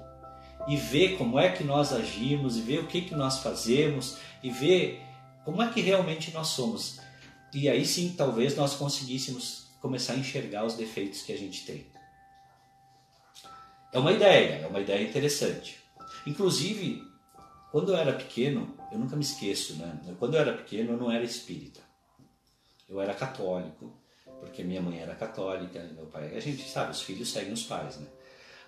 e 0.67 0.77
ver 0.77 1.17
como 1.17 1.39
é 1.39 1.49
que 1.49 1.63
nós 1.63 1.91
agimos 1.91 2.55
e 2.55 2.61
ver 2.61 2.81
o 2.81 2.87
que 2.87 3.01
que 3.01 3.15
nós 3.15 3.39
fazemos 3.39 4.17
e 4.43 4.51
ver 4.51 5.01
como 5.43 5.59
é 5.63 5.67
que 5.69 5.81
realmente 5.81 6.31
nós 6.31 6.49
somos. 6.49 6.99
E 7.51 7.67
aí 7.67 7.83
sim, 7.83 8.13
talvez 8.15 8.55
nós 8.55 8.75
conseguíssemos 8.75 9.71
começar 9.81 10.13
a 10.13 10.17
enxergar 10.17 10.65
os 10.65 10.75
defeitos 10.75 11.23
que 11.23 11.33
a 11.33 11.37
gente 11.37 11.65
tem. 11.65 11.87
É 13.91 13.97
uma 13.97 14.11
ideia, 14.11 14.61
é 14.63 14.67
uma 14.67 14.81
ideia 14.81 15.01
interessante. 15.01 15.79
Inclusive, 16.27 17.09
quando 17.71 17.93
eu 17.93 17.97
era 17.97 18.13
pequeno, 18.13 18.75
eu 18.91 18.99
nunca 18.99 19.15
me 19.15 19.23
esqueço, 19.23 19.75
né? 19.77 19.97
Quando 20.19 20.35
eu 20.35 20.41
era 20.41 20.53
pequeno, 20.53 20.91
eu 20.91 20.97
não 20.97 21.09
era 21.09 21.23
espírita. 21.23 21.79
Eu 22.87 22.99
era 22.99 23.13
católico, 23.13 23.93
porque 24.41 24.61
minha 24.61 24.81
mãe 24.81 24.99
era 24.99 25.15
católica, 25.15 25.81
meu 25.95 26.05
pai. 26.07 26.35
A 26.35 26.39
gente 26.41 26.69
sabe, 26.69 26.91
os 26.91 27.01
filhos 27.01 27.31
seguem 27.31 27.53
os 27.53 27.63
pais, 27.63 27.97
né? 27.97 28.07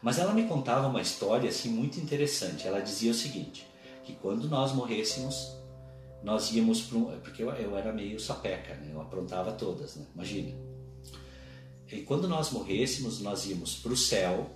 Mas 0.01 0.19
ela 0.19 0.33
me 0.33 0.48
contava 0.48 0.88
uma 0.88 1.01
história 1.01 1.50
assim 1.50 1.69
muito 1.69 2.00
interessante. 2.00 2.65
Ela 2.65 2.79
dizia 2.79 3.12
o 3.12 3.15
seguinte: 3.15 3.67
que 4.03 4.13
quando 4.15 4.48
nós 4.48 4.72
morrêssemos, 4.72 5.57
nós 6.24 6.51
íamos 6.53 6.81
para 6.81 6.98
um, 6.98 7.19
porque 7.19 7.43
eu, 7.43 7.50
eu, 7.51 7.77
era 7.77 7.91
meio 7.91 8.19
sapeca, 8.19 8.75
né? 8.75 8.91
eu 8.93 9.01
aprontava 9.01 9.51
todas, 9.51 9.98
né? 9.98 10.05
imagina. 10.13 10.57
E 11.91 12.01
quando 12.01 12.27
nós 12.27 12.51
morrêssemos, 12.51 13.19
nós 13.19 13.45
íamos 13.45 13.75
para 13.75 13.91
o 13.91 13.98
céu 13.98 14.50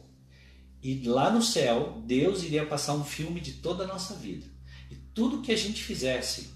e 0.81 1.07
lá 1.07 1.29
no 1.29 1.41
céu 1.41 2.01
Deus 2.05 2.43
iria 2.43 2.65
passar 2.65 2.93
um 2.93 3.03
filme 3.03 3.39
de 3.39 3.53
toda 3.53 3.83
a 3.83 3.87
nossa 3.87 4.13
vida 4.15 4.45
e 4.89 4.95
tudo 4.95 5.41
que 5.41 5.51
a 5.51 5.57
gente 5.57 5.83
fizesse 5.83 6.55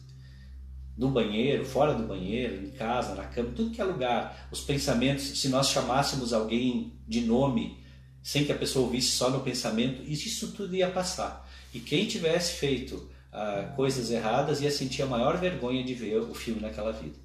no 0.97 1.09
banheiro, 1.09 1.65
fora 1.65 1.93
do 1.93 2.03
banheiro, 2.03 2.63
em 2.63 2.71
casa, 2.71 3.15
na 3.15 3.23
cama, 3.23 3.53
tudo 3.55 3.71
que 3.71 3.81
é 3.81 3.83
lugar, 3.83 4.47
os 4.51 4.61
pensamentos, 4.61 5.39
se 5.39 5.49
nós 5.49 5.69
chamássemos 5.69 6.33
alguém 6.33 6.93
de 7.07 7.21
nome 7.21 7.81
sem 8.21 8.45
que 8.45 8.51
a 8.51 8.57
pessoa 8.57 8.85
ouvisse 8.85 9.11
só 9.11 9.29
no 9.29 9.39
pensamento, 9.39 10.03
isso 10.03 10.51
tudo 10.51 10.75
ia 10.75 10.91
passar. 10.91 11.49
E 11.73 11.79
quem 11.79 12.05
tivesse 12.05 12.53
feito 12.53 13.09
ah, 13.31 13.71
coisas 13.75 14.11
erradas 14.11 14.61
ia 14.61 14.69
sentir 14.69 15.01
a 15.01 15.07
maior 15.07 15.37
vergonha 15.37 15.83
de 15.83 15.93
ver 15.93 16.17
o 16.17 16.33
filme 16.33 16.61
naquela 16.61 16.91
vida. 16.91 17.15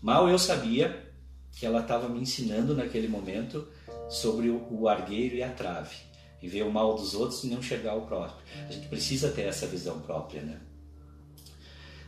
Mal 0.00 0.28
eu 0.28 0.38
sabia 0.38 1.12
que 1.52 1.66
ela 1.66 1.80
estava 1.80 2.08
me 2.08 2.20
ensinando 2.20 2.74
naquele 2.74 3.06
momento 3.06 3.68
sobre 4.08 4.48
o, 4.48 4.66
o 4.70 4.88
argueiro 4.88 5.36
e 5.36 5.42
a 5.42 5.50
trave. 5.50 5.94
E 6.42 6.48
ver 6.48 6.64
o 6.64 6.72
mal 6.72 6.94
dos 6.94 7.14
outros 7.14 7.44
e 7.44 7.46
não 7.46 7.58
enxergar 7.58 7.94
o 7.94 8.02
próprio. 8.02 8.36
A 8.68 8.72
gente 8.72 8.88
precisa 8.88 9.30
ter 9.30 9.42
essa 9.42 9.66
visão 9.66 10.00
própria, 10.00 10.42
né? 10.42 10.60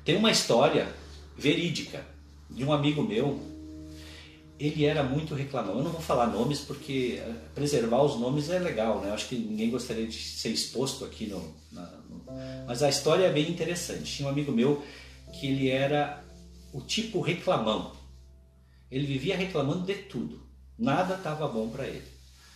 Tem 0.05 0.17
uma 0.17 0.31
história 0.31 0.93
verídica 1.37 2.05
de 2.51 2.65
um 2.65 2.73
amigo 2.73 3.03
meu. 3.03 3.41
Ele 4.59 4.85
era 4.85 5.03
muito 5.03 5.35
reclamão. 5.35 5.79
Eu 5.79 5.85
não 5.85 5.93
vou 5.93 6.01
falar 6.01 6.27
nomes 6.27 6.61
porque 6.61 7.21
eh, 7.21 7.35
preservar 7.55 8.03
os 8.03 8.19
nomes 8.19 8.51
é 8.51 8.59
legal, 8.59 9.01
né? 9.01 9.11
Eu 9.11 9.15
acho 9.15 9.29
que 9.29 9.37
ninguém 9.37 9.71
gostaria 9.71 10.07
de 10.07 10.17
ser 10.17 10.51
exposto 10.51 11.05
aqui 11.05 11.27
no, 11.27 11.55
na, 11.73 12.05
mas 12.67 12.83
a 12.83 12.89
história 12.89 13.25
é 13.25 13.33
bem 13.33 13.51
interessante. 13.51 14.17
Tinha 14.17 14.29
um 14.29 14.33
amigo 14.33 14.53
meu 14.53 14.83
que 15.33 15.47
ele 15.47 15.69
era 15.69 16.23
o 16.73 16.81
tipo 16.81 17.21
reclamão. 17.21 17.93
Ele 18.91 19.07
vivia 19.07 19.37
reclamando 19.37 19.85
de 19.85 19.95
tudo. 19.95 20.43
Nada 20.79 21.15
estava 21.15 21.47
bom 21.49 21.69
para 21.69 21.87
ele. 21.87 22.14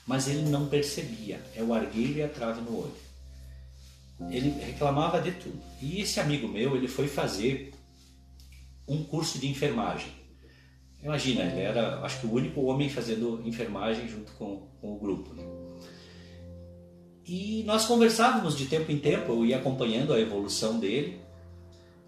Mas 0.09 0.27
ele 0.27 0.49
não 0.49 0.67
percebia. 0.67 1.39
É 1.55 1.63
o 1.63 1.75
argueiro 1.75 2.19
e 2.19 2.23
a 2.23 2.29
trave 2.29 2.63
no 2.63 2.79
olho. 2.79 2.97
Ele 4.31 4.49
reclamava 4.49 5.21
de 5.21 5.33
tudo. 5.33 5.61
E 5.81 6.01
esse 6.01 6.19
amigo 6.19 6.49
meu, 6.49 6.75
ele 6.75 6.89
foi 6.89 7.07
fazer 7.07 7.73
um 8.89 9.05
curso 9.05 9.39
de 9.39 9.47
enfermagem. 9.47 10.11
Imagina, 11.03 11.45
ele 11.45 11.61
era, 11.61 12.01
acho 12.01 12.21
que 12.21 12.27
o 12.27 12.33
único 12.33 12.63
homem 12.63 12.89
fazendo 12.89 13.41
enfermagem 13.47 14.09
junto 14.09 14.33
com, 14.33 14.67
com 14.81 14.95
o 14.95 14.99
grupo. 14.99 15.35
Né? 15.35 15.45
E 17.27 17.63
nós 17.65 17.85
conversávamos 17.85 18.57
de 18.57 18.65
tempo 18.65 18.91
em 18.91 18.99
tempo, 18.99 19.33
eu 19.33 19.45
ia 19.45 19.59
acompanhando 19.59 20.15
a 20.15 20.19
evolução 20.19 20.81
dele. 20.81 21.21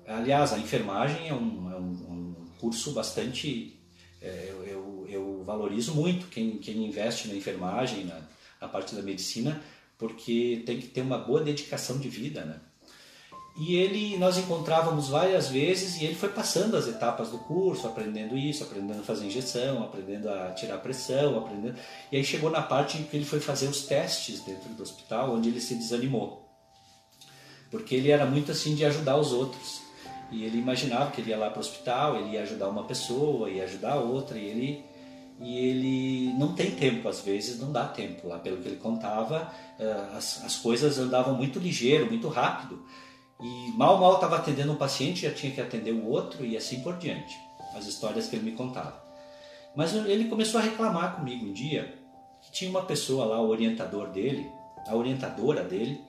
Aliás, 0.07 0.54
a 0.54 0.59
enfermagem 0.59 1.28
é 1.28 1.35
um, 1.35 1.71
é 1.71 1.76
um, 1.76 1.90
um 2.11 2.35
curso 2.59 2.92
bastante. 2.92 3.78
É, 4.23 4.54
valorizo 5.50 5.95
muito 5.95 6.28
quem, 6.28 6.59
quem 6.59 6.87
investe 6.87 7.28
na 7.28 7.35
enfermagem, 7.35 8.04
na, 8.04 8.21
na 8.61 8.69
parte 8.69 8.95
da 8.95 9.02
medicina, 9.02 9.61
porque 9.99 10.62
tem 10.64 10.78
que 10.80 10.87
ter 10.87 11.00
uma 11.00 11.19
boa 11.19 11.42
dedicação 11.42 11.99
de 11.99 12.09
vida, 12.09 12.45
né? 12.45 12.61
E 13.59 13.75
ele, 13.75 14.16
nós 14.16 14.38
encontrávamos 14.38 15.09
várias 15.09 15.49
vezes 15.49 16.00
e 16.00 16.04
ele 16.04 16.14
foi 16.14 16.28
passando 16.28 16.76
as 16.76 16.87
etapas 16.87 17.30
do 17.30 17.38
curso, 17.38 17.87
aprendendo 17.87 18.38
isso, 18.38 18.62
aprendendo 18.62 19.00
a 19.00 19.04
fazer 19.04 19.26
injeção, 19.26 19.83
aprendendo 19.83 20.30
a 20.30 20.52
tirar 20.52 20.78
pressão, 20.78 21.37
aprendendo. 21.37 21.75
E 22.11 22.16
aí 22.16 22.25
chegou 22.25 22.49
na 22.49 22.62
parte 22.62 22.97
em 22.97 23.02
que 23.04 23.16
ele 23.16 23.25
foi 23.25 23.40
fazer 23.40 23.66
os 23.66 23.83
testes 23.83 24.40
dentro 24.40 24.71
do 24.71 24.83
hospital, 24.83 25.35
onde 25.35 25.49
ele 25.49 25.61
se 25.61 25.75
desanimou. 25.75 26.49
Porque 27.71 27.95
ele 27.95 28.11
era 28.11 28.25
muito 28.25 28.52
assim 28.52 28.75
de 28.75 28.85
ajudar 28.85 29.16
os 29.16 29.33
outros. 29.33 29.83
E 30.30 30.45
ele 30.45 30.59
imaginava 30.59 31.11
que 31.11 31.21
ele 31.21 31.30
ia 31.30 31.37
lá 31.37 31.50
para 31.50 31.59
o 31.59 31.61
hospital, 31.61 32.16
ele 32.16 32.35
ia 32.35 32.42
ajudar 32.42 32.69
uma 32.69 32.85
pessoa, 32.85 33.50
ia 33.50 33.64
ajudar 33.64 33.97
outra, 33.97 34.38
e 34.38 34.45
ele 34.45 34.89
e 35.40 35.56
ele 35.56 36.35
não 36.35 36.54
tem 36.54 36.70
tempo, 36.73 37.09
às 37.09 37.23
vezes 37.23 37.59
não 37.59 37.73
dá 37.73 37.88
tempo 37.88 38.28
lá, 38.28 38.38
pelo 38.38 38.59
que 38.59 38.68
ele 38.68 38.76
contava, 38.76 39.50
eh, 39.78 40.09
as, 40.14 40.44
as 40.44 40.56
coisas 40.56 40.99
andavam 40.99 41.35
muito 41.35 41.59
ligeiro, 41.59 42.06
muito 42.06 42.28
rápido, 42.28 42.85
e 43.40 43.73
mal, 43.73 43.99
mal 43.99 44.14
estava 44.16 44.37
atendendo 44.37 44.73
um 44.73 44.76
paciente, 44.76 45.23
já 45.23 45.32
tinha 45.32 45.50
que 45.50 45.61
atender 45.61 45.92
o 45.92 46.06
outro 46.06 46.44
e 46.44 46.59
assim 46.59 46.82
por 46.82 46.99
diante. 46.99 47.35
As 47.75 47.87
histórias 47.87 48.26
que 48.26 48.37
ele 48.37 48.50
me 48.50 48.56
contava. 48.56 49.02
Mas 49.75 49.94
ele 49.94 50.28
começou 50.28 50.61
a 50.61 50.62
reclamar 50.62 51.16
comigo 51.16 51.47
um 51.47 51.52
dia 51.52 51.99
que 52.42 52.52
tinha 52.52 52.70
uma 52.70 52.82
pessoa 52.82 53.25
lá, 53.25 53.40
o 53.40 53.49
orientador 53.49 54.09
dele, 54.09 54.47
a 54.87 54.94
orientadora 54.94 55.64
dele, 55.64 56.04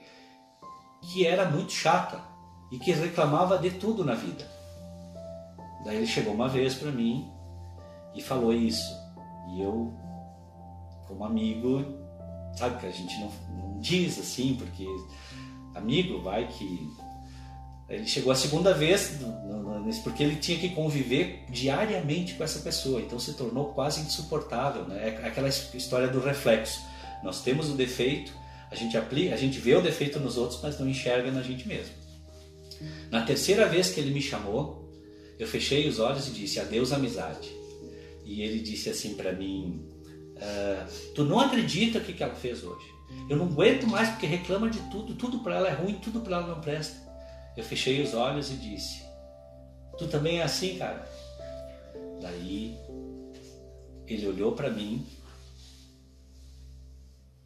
que 1.01 1.25
era 1.25 1.49
muito 1.49 1.71
chata 1.71 2.21
e 2.69 2.77
que 2.77 2.91
reclamava 2.91 3.57
de 3.57 3.71
tudo 3.71 4.03
na 4.03 4.13
vida. 4.13 4.45
Daí 5.85 5.97
ele 5.97 6.07
chegou 6.07 6.33
uma 6.33 6.49
vez 6.49 6.75
para 6.75 6.91
mim 6.91 7.31
e 8.13 8.21
falou 8.21 8.53
isso. 8.53 9.00
E 9.49 9.61
eu, 9.61 9.93
como 11.07 11.23
amigo, 11.23 11.83
sabe 12.55 12.79
que 12.79 12.87
a 12.87 12.91
gente 12.91 13.19
não, 13.19 13.31
não 13.57 13.79
diz 13.79 14.19
assim, 14.19 14.55
porque 14.55 14.85
amigo 15.75 16.21
vai 16.21 16.47
que 16.47 16.89
ele 17.91 18.07
chegou 18.07 18.31
a 18.31 18.35
segunda 18.35 18.73
vez, 18.73 19.19
porque 20.01 20.23
ele 20.23 20.37
tinha 20.37 20.57
que 20.57 20.69
conviver 20.69 21.43
diariamente 21.49 22.35
com 22.35 22.43
essa 22.43 22.59
pessoa, 22.59 23.01
então 23.01 23.19
se 23.19 23.33
tornou 23.33 23.73
quase 23.73 23.99
insuportável. 23.99 24.85
Né? 24.85 25.19
É 25.21 25.27
aquela 25.27 25.49
história 25.49 26.07
do 26.07 26.21
reflexo. 26.21 26.81
Nós 27.21 27.43
temos 27.43 27.69
o 27.69 27.73
defeito, 27.73 28.31
a 28.71 28.75
gente 28.75 28.95
aplica, 28.95 29.35
a 29.35 29.37
gente 29.37 29.59
vê 29.59 29.75
o 29.75 29.81
defeito 29.81 30.19
nos 30.21 30.37
outros, 30.37 30.61
mas 30.63 30.79
não 30.79 30.87
enxerga 30.87 31.31
na 31.31 31.41
gente 31.41 31.67
mesmo. 31.67 31.93
Na 33.11 33.23
terceira 33.23 33.67
vez 33.67 33.89
que 33.89 33.99
ele 33.99 34.11
me 34.11 34.21
chamou, 34.21 34.89
eu 35.37 35.45
fechei 35.45 35.87
os 35.89 35.99
olhos 35.99 36.29
e 36.29 36.31
disse: 36.31 36.59
Adeus, 36.61 36.93
amizade. 36.93 37.60
E 38.23 38.41
ele 38.41 38.59
disse 38.59 38.89
assim 38.89 39.15
para 39.15 39.31
mim: 39.31 39.85
ah, 40.37 40.87
Tu 41.15 41.23
não 41.23 41.39
acredita 41.39 41.99
o 41.99 42.01
que 42.01 42.21
ela 42.21 42.35
fez 42.35 42.63
hoje? 42.63 42.85
Eu 43.29 43.37
não 43.37 43.45
aguento 43.45 43.87
mais 43.87 44.09
porque 44.09 44.25
reclama 44.25 44.69
de 44.69 44.79
tudo, 44.89 45.15
tudo 45.15 45.39
para 45.39 45.55
ela 45.57 45.69
é 45.69 45.73
ruim, 45.73 45.95
tudo 45.95 46.21
para 46.21 46.37
ela 46.37 46.47
não 46.47 46.61
presta. 46.61 46.97
Eu 47.55 47.63
fechei 47.63 48.01
os 48.01 48.13
olhos 48.13 48.49
e 48.51 48.55
disse: 48.55 49.03
Tu 49.97 50.07
também 50.07 50.39
é 50.39 50.43
assim, 50.43 50.77
cara? 50.77 51.07
Daí 52.21 52.77
ele 54.07 54.27
olhou 54.27 54.53
para 54.53 54.69
mim 54.69 55.05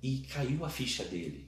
e 0.01 0.19
caiu 0.31 0.63
a 0.65 0.69
ficha 0.69 1.03
dele. 1.03 1.47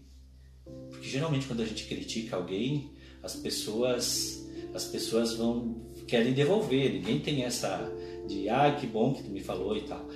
Porque 0.90 1.08
geralmente 1.08 1.48
quando 1.48 1.62
a 1.62 1.66
gente 1.66 1.86
critica 1.86 2.36
alguém, 2.36 2.92
as 3.24 3.36
pessoas 3.36 4.46
as 4.74 4.86
pessoas 4.86 5.34
vão 5.34 5.88
querem 6.08 6.34
devolver. 6.34 6.94
Ninguém 6.94 7.20
tem 7.20 7.44
essa 7.44 7.92
de 8.28 8.50
ah, 8.50 8.76
que 8.80 8.86
bom 8.86 9.14
que 9.14 9.24
tu 9.24 9.30
me 9.30 9.40
falou 9.40 9.76
e 9.76 9.82
tal. 9.82 10.08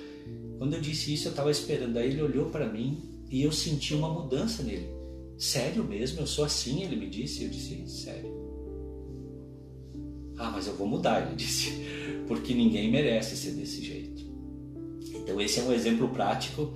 Quando 0.58 0.74
eu 0.74 0.80
disse 0.80 1.12
isso, 1.12 1.28
eu 1.28 1.30
estava 1.30 1.50
esperando. 1.50 1.96
Aí 1.96 2.08
ele 2.08 2.22
olhou 2.22 2.46
para 2.50 2.70
mim 2.70 3.02
e 3.30 3.42
eu 3.42 3.50
senti 3.50 3.94
uma 3.94 4.08
mudança 4.08 4.62
nele. 4.62 4.88
Sério 5.36 5.82
mesmo? 5.82 6.20
Eu 6.20 6.26
sou 6.26 6.44
assim? 6.44 6.82
Ele 6.82 6.96
me 6.96 7.08
disse. 7.08 7.42
Eu 7.42 7.50
disse, 7.50 7.86
sério. 7.88 8.30
Ah, 10.38 10.50
mas 10.50 10.66
eu 10.66 10.74
vou 10.74 10.86
mudar, 10.86 11.26
ele 11.26 11.34
disse, 11.36 11.72
porque 12.26 12.54
ninguém 12.54 12.90
merece 12.90 13.36
ser 13.36 13.52
desse 13.52 13.82
jeito. 13.82 14.22
Então, 15.14 15.40
esse 15.40 15.60
é 15.60 15.62
um 15.62 15.72
exemplo 15.72 16.08
prático 16.08 16.72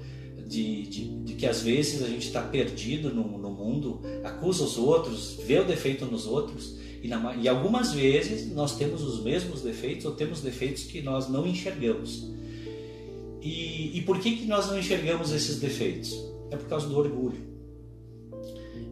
de, 0.47 0.83
de, 0.83 1.25
de 1.25 1.35
que 1.35 1.47
às 1.47 1.63
vezes 1.63 2.03
a 2.03 2.09
gente 2.09 2.27
está 2.27 2.43
perdido 2.43 3.13
no, 3.13 3.39
no, 3.39 3.51
mundo, 3.51 4.01
acusa 4.23 4.63
os 4.63 4.79
outros, 4.79 5.39
vê 5.45 5.59
o 5.59 5.65
defeito 5.65 6.07
nos 6.07 6.27
outros, 6.27 6.77
e, 7.07 7.09
na, 7.09 7.37
e 7.37 7.49
algumas 7.49 7.93
vezes 7.93 8.53
nós 8.53 8.77
temos 8.77 9.01
os 9.03 9.23
mesmos 9.23 9.63
defeitos 9.63 10.05
ou 10.05 10.13
temos 10.13 10.41
defeitos 10.41 10.83
que 10.83 11.01
nós 11.01 11.29
não 11.29 11.47
enxergamos. 11.47 12.29
E, 13.41 13.97
e 13.97 14.03
por 14.03 14.19
que, 14.19 14.37
que 14.37 14.47
nós 14.47 14.67
não 14.67 14.77
enxergamos 14.77 15.31
esses 15.31 15.61
defeitos? 15.61 16.13
É 16.51 16.57
por 16.57 16.67
causa 16.69 16.89
do 16.89 16.99
orgulho. 16.99 17.41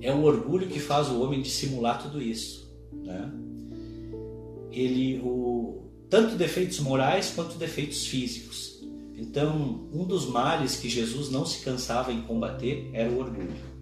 É 0.00 0.12
o 0.12 0.22
orgulho 0.22 0.68
que 0.68 0.78
faz 0.78 1.08
o 1.08 1.20
homem 1.20 1.42
dissimular 1.42 2.00
tudo 2.00 2.22
isso. 2.22 2.72
Né? 2.92 3.32
Ele, 4.70 5.20
o, 5.24 5.82
tanto 6.08 6.36
defeitos 6.36 6.78
morais 6.78 7.32
quanto 7.34 7.58
defeitos 7.58 8.06
físicos. 8.06 8.80
Então, 9.16 9.88
um 9.92 10.04
dos 10.04 10.26
males 10.26 10.76
que 10.76 10.88
Jesus 10.88 11.30
não 11.30 11.44
se 11.44 11.64
cansava 11.64 12.12
em 12.12 12.22
combater 12.22 12.90
era 12.92 13.10
o 13.10 13.18
orgulho. 13.18 13.73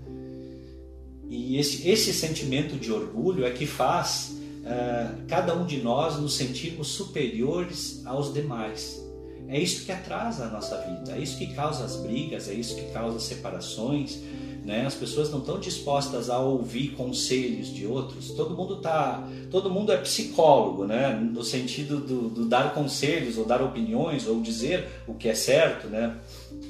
E 1.33 1.57
esse, 1.57 1.89
esse 1.89 2.13
sentimento 2.13 2.77
de 2.77 2.93
orgulho 2.93 3.47
é 3.47 3.51
que 3.51 3.65
faz 3.65 4.37
uh, 4.61 5.17
cada 5.27 5.55
um 5.55 5.65
de 5.65 5.79
nós 5.79 6.19
nos 6.21 6.35
sentirmos 6.35 6.89
superiores 6.89 8.03
aos 8.05 8.35
demais. 8.35 9.03
É 9.49 9.59
isso 9.59 9.87
que 9.87 9.93
atrasa 9.93 10.45
a 10.45 10.49
nossa 10.49 10.77
vida, 10.77 11.17
é 11.17 11.19
isso 11.19 11.39
que 11.39 11.55
causa 11.55 11.85
as 11.85 11.97
brigas, 11.97 12.51
é 12.51 12.53
isso 12.53 12.77
que 12.77 12.83
causa 12.93 13.17
as 13.17 13.23
separações. 13.23 14.19
Né? 14.63 14.85
As 14.85 14.95
pessoas 14.95 15.31
não 15.31 15.39
estão 15.39 15.59
dispostas 15.59 16.29
a 16.29 16.39
ouvir 16.39 16.89
conselhos 16.91 17.73
de 17.73 17.87
outros. 17.87 18.33
Todo 18.33 18.55
mundo 18.55 18.77
tá, 18.83 19.27
todo 19.51 19.71
mundo 19.71 19.91
é 19.91 19.97
psicólogo, 19.97 20.85
né? 20.85 21.15
No 21.15 21.43
sentido 21.43 21.99
do, 21.99 22.29
do, 22.29 22.45
dar 22.45 22.75
conselhos 22.75 23.39
ou 23.39 23.47
dar 23.47 23.63
opiniões 23.63 24.29
ou 24.29 24.41
dizer 24.43 24.87
o 25.09 25.15
que 25.15 25.29
é 25.29 25.35
certo, 25.35 25.89
né? 25.89 26.15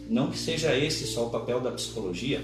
Não 0.09 0.31
que 0.31 0.39
seja 0.39 0.75
esse 0.75 1.07
só 1.07 1.27
o 1.27 1.31
papel 1.31 1.61
da 1.61 1.71
psicologia, 1.73 2.43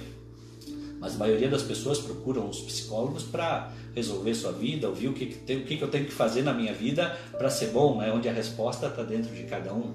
mas 1.00 1.14
a 1.14 1.18
maioria 1.18 1.48
das 1.48 1.62
pessoas 1.62 1.98
procuram 1.98 2.48
os 2.48 2.60
psicólogos 2.60 3.22
para 3.22 3.72
resolver 3.94 4.34
sua 4.34 4.52
vida, 4.52 4.88
ouvir 4.88 5.08
o 5.08 5.12
que, 5.12 5.26
que, 5.26 5.34
tem, 5.36 5.58
o 5.58 5.64
que, 5.64 5.76
que 5.76 5.82
eu 5.82 5.88
tenho 5.88 6.04
que 6.04 6.12
fazer 6.12 6.42
na 6.42 6.52
minha 6.52 6.72
vida 6.72 7.18
para 7.36 7.50
ser 7.50 7.68
bom, 7.68 7.98
né? 7.98 8.12
Onde 8.12 8.28
a 8.28 8.32
resposta 8.32 8.86
está 8.86 9.02
dentro 9.02 9.34
de 9.34 9.44
cada 9.44 9.72
um. 9.72 9.94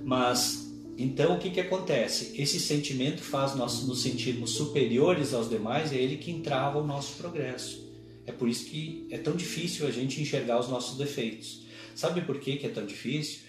Mas 0.00 0.66
então 0.98 1.36
o 1.36 1.38
que, 1.38 1.50
que 1.50 1.60
acontece? 1.60 2.40
Esse 2.40 2.58
sentimento 2.58 3.22
faz 3.22 3.54
nós 3.54 3.84
nos 3.84 4.02
sentirmos 4.02 4.50
superiores 4.50 5.34
aos 5.34 5.48
demais, 5.48 5.92
é 5.92 5.96
ele 5.96 6.16
que 6.16 6.30
entrava 6.30 6.78
o 6.78 6.86
nosso 6.86 7.16
progresso. 7.16 7.86
É 8.26 8.32
por 8.32 8.48
isso 8.48 8.66
que 8.66 9.06
é 9.10 9.18
tão 9.18 9.36
difícil 9.36 9.86
a 9.86 9.90
gente 9.90 10.20
enxergar 10.20 10.58
os 10.58 10.68
nossos 10.68 10.96
defeitos. 10.96 11.64
Sabe 11.94 12.22
por 12.22 12.40
que, 12.40 12.56
que 12.56 12.66
é 12.66 12.70
tão 12.70 12.84
difícil? 12.84 13.40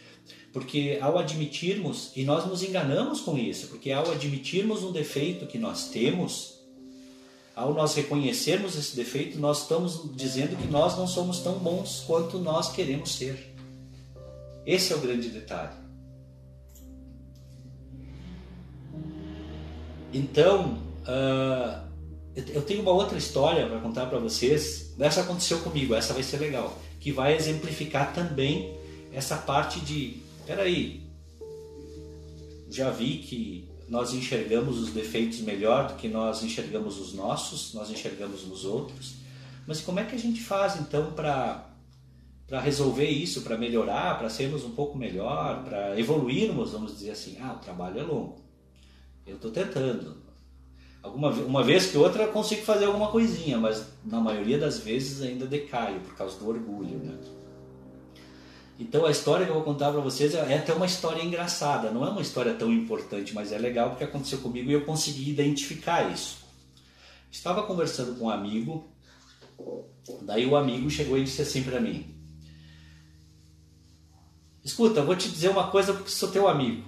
Porque 0.53 0.97
ao 1.01 1.17
admitirmos, 1.17 2.11
e 2.15 2.23
nós 2.23 2.45
nos 2.45 2.63
enganamos 2.63 3.21
com 3.21 3.37
isso, 3.37 3.67
porque 3.67 3.91
ao 3.91 4.11
admitirmos 4.11 4.83
um 4.83 4.91
defeito 4.91 5.47
que 5.47 5.57
nós 5.57 5.89
temos, 5.89 6.56
ao 7.57 7.73
nós 7.73 7.95
reconhecermos 7.95 8.77
esse 8.77 8.95
defeito, 8.95 9.39
nós 9.39 9.63
estamos 9.63 10.11
dizendo 10.13 10.55
que 10.55 10.67
nós 10.67 10.95
não 10.95 11.07
somos 11.07 11.39
tão 11.39 11.57
bons 11.57 12.03
quanto 12.05 12.37
nós 12.37 12.71
queremos 12.71 13.15
ser. 13.15 13.55
Esse 14.63 14.93
é 14.93 14.95
o 14.95 14.99
grande 14.99 15.29
detalhe. 15.29 15.73
Então, 20.13 20.77
uh, 21.01 21.87
eu 22.35 22.61
tenho 22.61 22.83
uma 22.83 22.91
outra 22.91 23.17
história 23.17 23.67
para 23.67 23.79
contar 23.79 24.05
para 24.05 24.19
vocês. 24.19 24.93
Essa 24.99 25.21
aconteceu 25.21 25.59
comigo, 25.61 25.95
essa 25.95 26.13
vai 26.13 26.21
ser 26.21 26.37
legal, 26.37 26.77
que 26.99 27.11
vai 27.11 27.35
exemplificar 27.35 28.13
também 28.13 28.77
essa 29.11 29.35
parte 29.35 29.79
de, 29.79 30.21
peraí, 30.45 31.01
já 32.69 32.91
vi 32.91 33.17
que 33.17 33.67
nós 33.87 34.13
enxergamos 34.13 34.79
os 34.79 34.91
defeitos 34.91 35.39
melhor 35.39 35.87
do 35.87 35.95
que 35.95 36.07
nós 36.07 36.43
enxergamos 36.43 36.99
os 36.99 37.13
nossos, 37.13 37.73
nós 37.73 37.89
enxergamos 37.89 38.45
nos 38.45 38.65
outros. 38.65 39.15
Mas 39.65 39.81
como 39.81 39.99
é 39.99 40.05
que 40.05 40.15
a 40.15 40.19
gente 40.19 40.41
faz 40.41 40.79
então 40.79 41.11
para 41.11 41.63
para 42.47 42.61
resolver 42.61 43.09
isso, 43.09 43.41
para 43.41 43.57
melhorar, 43.57 44.17
para 44.17 44.29
sermos 44.29 44.63
um 44.63 44.71
pouco 44.71 44.97
melhor, 44.97 45.65
para 45.65 45.99
evoluirmos, 45.99 46.71
vamos 46.71 46.93
dizer 46.93 47.11
assim. 47.11 47.37
Ah, 47.41 47.51
o 47.53 47.59
trabalho 47.59 47.99
é 47.99 48.03
longo. 48.03 48.37
Eu 49.25 49.35
estou 49.35 49.51
tentando. 49.51 50.15
Alguma 51.03 51.29
uma 51.29 51.61
vez 51.61 51.87
que 51.87 51.97
outra 51.97 52.23
eu 52.23 52.31
consigo 52.31 52.61
fazer 52.61 52.85
alguma 52.85 53.11
coisinha, 53.11 53.57
mas 53.57 53.85
na 54.05 54.21
maioria 54.21 54.57
das 54.57 54.79
vezes 54.79 55.21
ainda 55.21 55.45
decaio 55.45 55.99
por 55.99 56.15
causa 56.15 56.39
do 56.39 56.47
orgulho, 56.47 56.97
né? 56.99 57.17
Então 58.79 59.05
a 59.05 59.11
história 59.11 59.45
que 59.45 59.51
eu 59.51 59.55
vou 59.55 59.63
contar 59.63 59.91
para 59.91 60.01
vocês 60.01 60.35
é 60.35 60.57
até 60.57 60.71
uma 60.71 60.85
história 60.85 61.23
engraçada, 61.23 61.89
não 61.89 62.05
é 62.05 62.09
uma 62.09 62.21
história 62.21 62.53
tão 62.53 62.71
importante, 62.71 63.33
mas 63.33 63.51
é 63.51 63.57
legal 63.57 63.89
porque 63.89 64.03
aconteceu 64.03 64.37
comigo 64.37 64.69
e 64.69 64.73
eu 64.73 64.85
consegui 64.85 65.29
identificar 65.31 66.11
isso. 66.11 66.45
Estava 67.31 67.63
conversando 67.63 68.17
com 68.17 68.25
um 68.25 68.29
amigo, 68.29 68.87
daí 70.21 70.45
o 70.45 70.55
amigo 70.55 70.89
chegou 70.89 71.17
e 71.17 71.23
disse 71.23 71.41
assim 71.41 71.63
para 71.63 71.79
mim: 71.79 72.15
Escuta, 74.63 75.01
vou 75.01 75.15
te 75.15 75.27
dizer 75.29 75.49
uma 75.49 75.71
coisa 75.71 75.93
porque 75.93 76.09
sou 76.09 76.29
teu 76.29 76.47
amigo. 76.47 76.85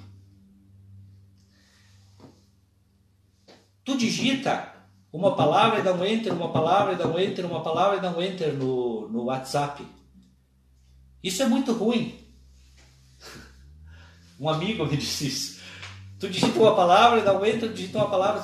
Tu 3.84 3.98
digita 3.98 4.76
uma 5.12 5.36
palavra 5.36 5.80
e 5.80 5.82
dá 5.82 5.92
um 5.92 6.06
enter, 6.06 6.32
uma 6.32 6.52
palavra 6.52 6.94
e 6.94 6.96
dá 6.96 7.08
um 7.08 7.18
enter, 7.18 7.46
uma 7.46 7.64
palavra 7.64 7.98
e 7.98 8.00
dá 8.00 8.12
um 8.12 8.22
enter 8.22 8.54
no, 8.54 9.10
no 9.10 9.24
WhatsApp. 9.24 9.84
Isso 11.24 11.44
é 11.44 11.48
muito 11.48 11.74
ruim. 11.74 12.18
Um 14.40 14.48
amigo 14.48 14.86
me 14.86 14.96
disse 14.96 15.28
isso. 15.28 15.60
Tu 16.20 16.30
digita 16.30 16.60
uma 16.60 16.76
palavra 16.76 17.20
e 17.20 17.24
dá 17.24 17.38
um 17.38 17.46
enter, 17.46 17.72
digita 17.72 17.98
uma 17.98 18.10
palavra. 18.10 18.42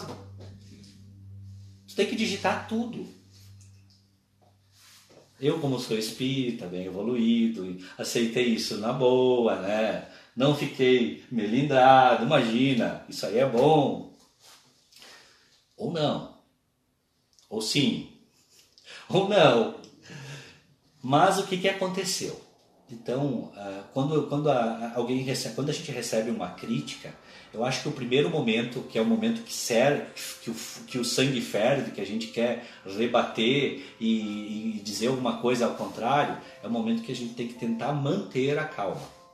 Tu 1.87 1.95
tem 1.95 2.07
que 2.07 2.15
digitar 2.15 2.67
tudo. 2.67 3.07
Eu, 5.39 5.59
como 5.59 5.79
sou 5.79 5.97
espírita, 5.97 6.65
bem 6.65 6.85
evoluído, 6.85 7.77
aceitei 7.97 8.47
isso 8.47 8.77
na 8.77 8.93
boa, 8.93 9.57
né? 9.61 10.09
Não 10.35 10.55
fiquei 10.55 11.23
melindrado, 11.31 12.23
imagina, 12.23 13.05
isso 13.07 13.25
aí 13.25 13.39
é 13.39 13.45
bom. 13.45 14.13
Ou 15.77 15.91
não. 15.91 16.37
Ou 17.49 17.61
sim. 17.61 18.09
Ou 19.09 19.27
não. 19.29 19.79
Mas 21.01 21.37
o 21.37 21.47
que, 21.47 21.57
que 21.57 21.69
aconteceu? 21.69 22.44
Então, 22.91 23.51
ah, 23.55 23.83
quando, 23.93 24.27
quando, 24.27 24.49
a, 24.49 24.93
alguém 24.95 25.19
recebe, 25.19 25.55
quando 25.55 25.69
a 25.69 25.73
gente 25.73 25.91
recebe 25.91 26.29
uma 26.29 26.49
crítica, 26.49 27.13
eu 27.53 27.63
acho 27.63 27.81
que 27.81 27.89
o 27.89 27.91
primeiro 27.91 28.29
momento, 28.29 28.81
que 28.81 28.99
é 28.99 29.01
o 29.01 29.05
momento 29.05 29.41
que, 29.43 29.53
que, 30.41 30.49
o, 30.49 30.55
que 30.85 30.97
o 30.99 31.05
sangue 31.05 31.41
ferve, 31.41 31.91
que 31.91 32.01
a 32.01 32.05
gente 32.05 32.27
quer 32.27 32.65
rebater 32.85 33.95
e, 33.99 34.77
e 34.77 34.81
dizer 34.83 35.07
alguma 35.07 35.37
coisa 35.37 35.65
ao 35.65 35.75
contrário, 35.75 36.37
é 36.61 36.67
o 36.67 36.71
momento 36.71 37.01
que 37.01 37.11
a 37.11 37.15
gente 37.15 37.33
tem 37.33 37.47
que 37.47 37.55
tentar 37.55 37.93
manter 37.93 38.59
a 38.59 38.65
calma. 38.65 39.24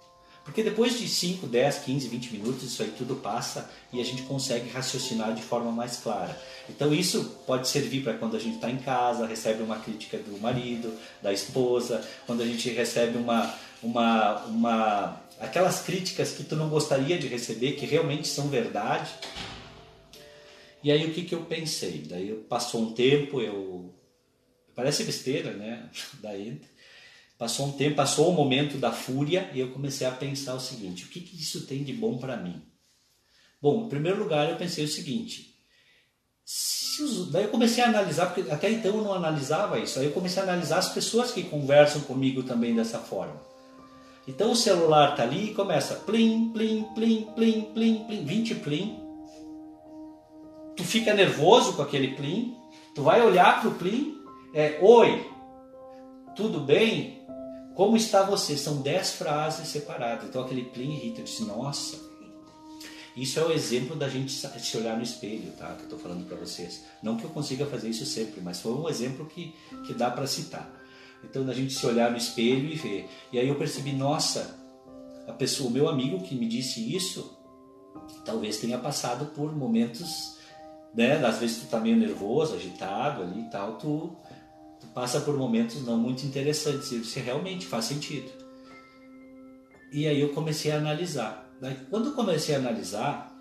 Porque 0.44 0.64
depois 0.64 0.98
de 0.98 1.08
5, 1.08 1.46
10, 1.46 1.80
15, 1.80 2.08
20 2.08 2.34
minutos, 2.34 2.64
isso 2.64 2.82
aí 2.82 2.92
tudo 2.98 3.16
passa 3.16 3.70
e 3.94 4.02
a 4.02 4.04
gente 4.04 4.24
consegue 4.24 4.70
raciocinar 4.70 5.34
de 5.36 5.42
forma 5.42 5.72
mais 5.72 5.98
clara. 5.98 6.36
Então 6.68 6.94
isso 6.94 7.42
pode 7.46 7.68
servir 7.68 8.04
para 8.04 8.14
quando 8.14 8.36
a 8.36 8.40
gente 8.40 8.56
está 8.56 8.70
em 8.70 8.78
casa, 8.78 9.28
recebe 9.28 9.62
uma 9.62 9.80
crítica 9.80 10.18
do 10.18 10.40
marido, 10.40 10.98
da 11.22 11.32
esposa, 11.32 12.04
quando 12.26 12.42
a 12.42 12.46
gente 12.46 12.70
recebe 12.70 13.18
uma, 13.20 13.54
uma, 13.84 14.46
uma 14.46 15.22
aquelas 15.40 15.82
críticas 15.82 16.32
que 16.32 16.44
tu 16.44 16.56
não 16.56 16.70
gostaria 16.70 17.20
de 17.20 17.28
receber, 17.28 17.74
que 17.74 17.86
realmente 17.86 18.28
são 18.28 18.48
verdade. 18.48 19.12
E 20.84 20.92
aí 20.92 21.06
o 21.06 21.14
que, 21.14 21.24
que 21.24 21.36
eu 21.36 21.42
pensei? 21.46 22.04
Daí 22.08 22.34
passou 22.50 22.82
um 22.82 22.94
tempo, 22.94 23.40
eu 23.40 23.94
parece 24.74 25.04
besteira, 25.04 25.52
né? 25.52 25.90
Daí 26.22 26.60
Passou 27.42 27.66
um 27.66 27.72
tempo, 27.72 27.96
passou 27.96 28.30
o 28.30 28.34
momento 28.34 28.78
da 28.78 28.92
fúria 28.92 29.50
e 29.52 29.60
eu 29.60 29.72
comecei 29.72 30.06
a 30.06 30.12
pensar 30.12 30.54
o 30.54 30.60
seguinte: 30.60 31.06
o 31.06 31.08
que, 31.08 31.20
que 31.20 31.36
isso 31.36 31.66
tem 31.66 31.84
de 31.84 31.92
bom 31.92 32.20
para 32.20 32.38
mim? 32.38 32.62
Bom, 33.60 33.86
em 33.86 33.90
primeiro 33.90 34.20
lugar, 34.20 34.48
eu 34.48 34.58
pensei 34.58 34.86
o 34.86 34.88
seguinte: 34.88 35.56
os, 36.46 37.32
daí 37.32 37.46
eu 37.46 37.50
comecei 37.50 37.84
a 37.84 37.88
analisar, 37.88 38.28
porque 38.28 38.52
até 38.52 38.70
então 38.70 38.96
eu 38.96 39.04
não 39.04 39.12
analisava 39.12 39.80
isso, 39.80 39.98
aí 39.98 40.06
eu 40.06 40.12
comecei 40.12 40.40
a 40.40 40.46
analisar 40.46 40.78
as 40.78 40.94
pessoas 40.94 41.32
que 41.32 41.42
conversam 41.42 42.04
comigo 42.04 42.44
também 42.44 42.76
dessa 42.76 43.00
forma. 43.00 43.42
Então 44.28 44.52
o 44.52 44.56
celular 44.56 45.16
tá 45.16 45.24
ali 45.24 45.50
e 45.50 45.54
começa 45.56 45.96
plim, 45.96 46.52
plim, 46.54 46.84
plim, 46.94 47.28
plim, 47.34 47.62
plim, 47.74 48.04
plim, 48.06 48.24
20 48.24 48.56
plim. 48.56 49.00
Tu 50.78 50.84
fica 50.84 51.12
nervoso 51.12 51.74
com 51.74 51.82
aquele 51.82 52.10
plim, 52.10 52.56
Tu 52.94 53.02
vai 53.02 53.22
olhar 53.26 53.62
pro 53.62 53.72
Plim, 53.72 54.18
é, 54.54 54.78
oi, 54.82 55.26
tudo 56.36 56.60
bem? 56.60 57.21
Como 57.76 57.96
está 57.96 58.24
você? 58.24 58.58
São 58.58 58.82
dez 58.82 59.14
frases 59.14 59.68
separadas. 59.68 60.28
Então 60.28 60.44
aquele 60.44 60.66
Plim 60.66 60.94
irrita, 60.94 61.22
eu 61.22 61.26
disse, 61.26 61.44
nossa, 61.44 61.98
isso 63.16 63.40
é 63.40 63.46
o 63.46 63.52
exemplo 63.52 63.96
da 63.96 64.08
gente 64.08 64.32
se 64.32 64.78
olhar 64.78 64.96
no 64.96 65.04
espelho, 65.04 65.52
tá? 65.58 65.74
Que 65.76 65.82
eu 65.82 65.84
estou 65.84 66.00
falando 66.00 66.26
para 66.26 66.38
vocês. 66.38 66.84
Não 67.04 67.18
que 67.18 67.24
eu 67.24 67.30
consiga 67.30 67.66
fazer 67.66 67.90
isso 67.90 68.06
sempre, 68.06 68.42
mas 68.42 68.62
foi 68.62 68.74
um 68.74 68.88
exemplo 68.88 69.26
que, 69.26 69.54
que 69.86 69.94
dá 69.94 70.10
para 70.10 70.26
citar. 70.28 70.70
Então 71.24 71.46
da 71.46 71.54
gente 71.54 71.74
se 71.74 71.86
olhar 71.86 72.10
no 72.10 72.18
espelho 72.18 72.70
e 72.70 72.76
ver. 72.76 73.10
E 73.32 73.40
aí 73.40 73.48
eu 73.48 73.56
percebi, 73.56 73.92
nossa, 73.92 74.58
a 75.28 75.34
pessoa, 75.34 75.70
o 75.70 75.74
meu 75.74 75.90
amigo 75.90 76.22
que 76.22 76.36
me 76.36 76.48
disse 76.48 76.96
isso, 76.96 77.38
talvez 78.26 78.58
tenha 78.58 78.78
passado 78.78 79.28
por 79.28 79.54
momentos, 79.56 80.38
né? 80.94 81.24
Às 81.26 81.38
vezes 81.38 81.58
tu 81.58 81.68
tá 81.68 81.80
meio 81.80 81.98
nervoso, 81.98 82.56
agitado 82.56 83.24
ali 83.24 83.42
e 83.42 83.50
tal, 83.50 83.74
tu, 83.74 84.16
passa 84.88 85.22
por 85.22 85.38
momentos 85.38 85.86
não 85.86 85.98
muito 85.98 86.26
interessantes. 86.26 86.92
E 86.92 87.00
disse, 87.00 87.20
realmente 87.20 87.66
faz 87.66 87.86
sentido. 87.86 88.32
E 89.92 90.08
aí 90.08 90.22
eu 90.22 90.30
comecei 90.30 90.72
a 90.72 90.78
analisar. 90.78 91.50
Quando 91.90 92.08
eu 92.08 92.14
comecei 92.14 92.56
a 92.56 92.58
analisar, 92.58 93.32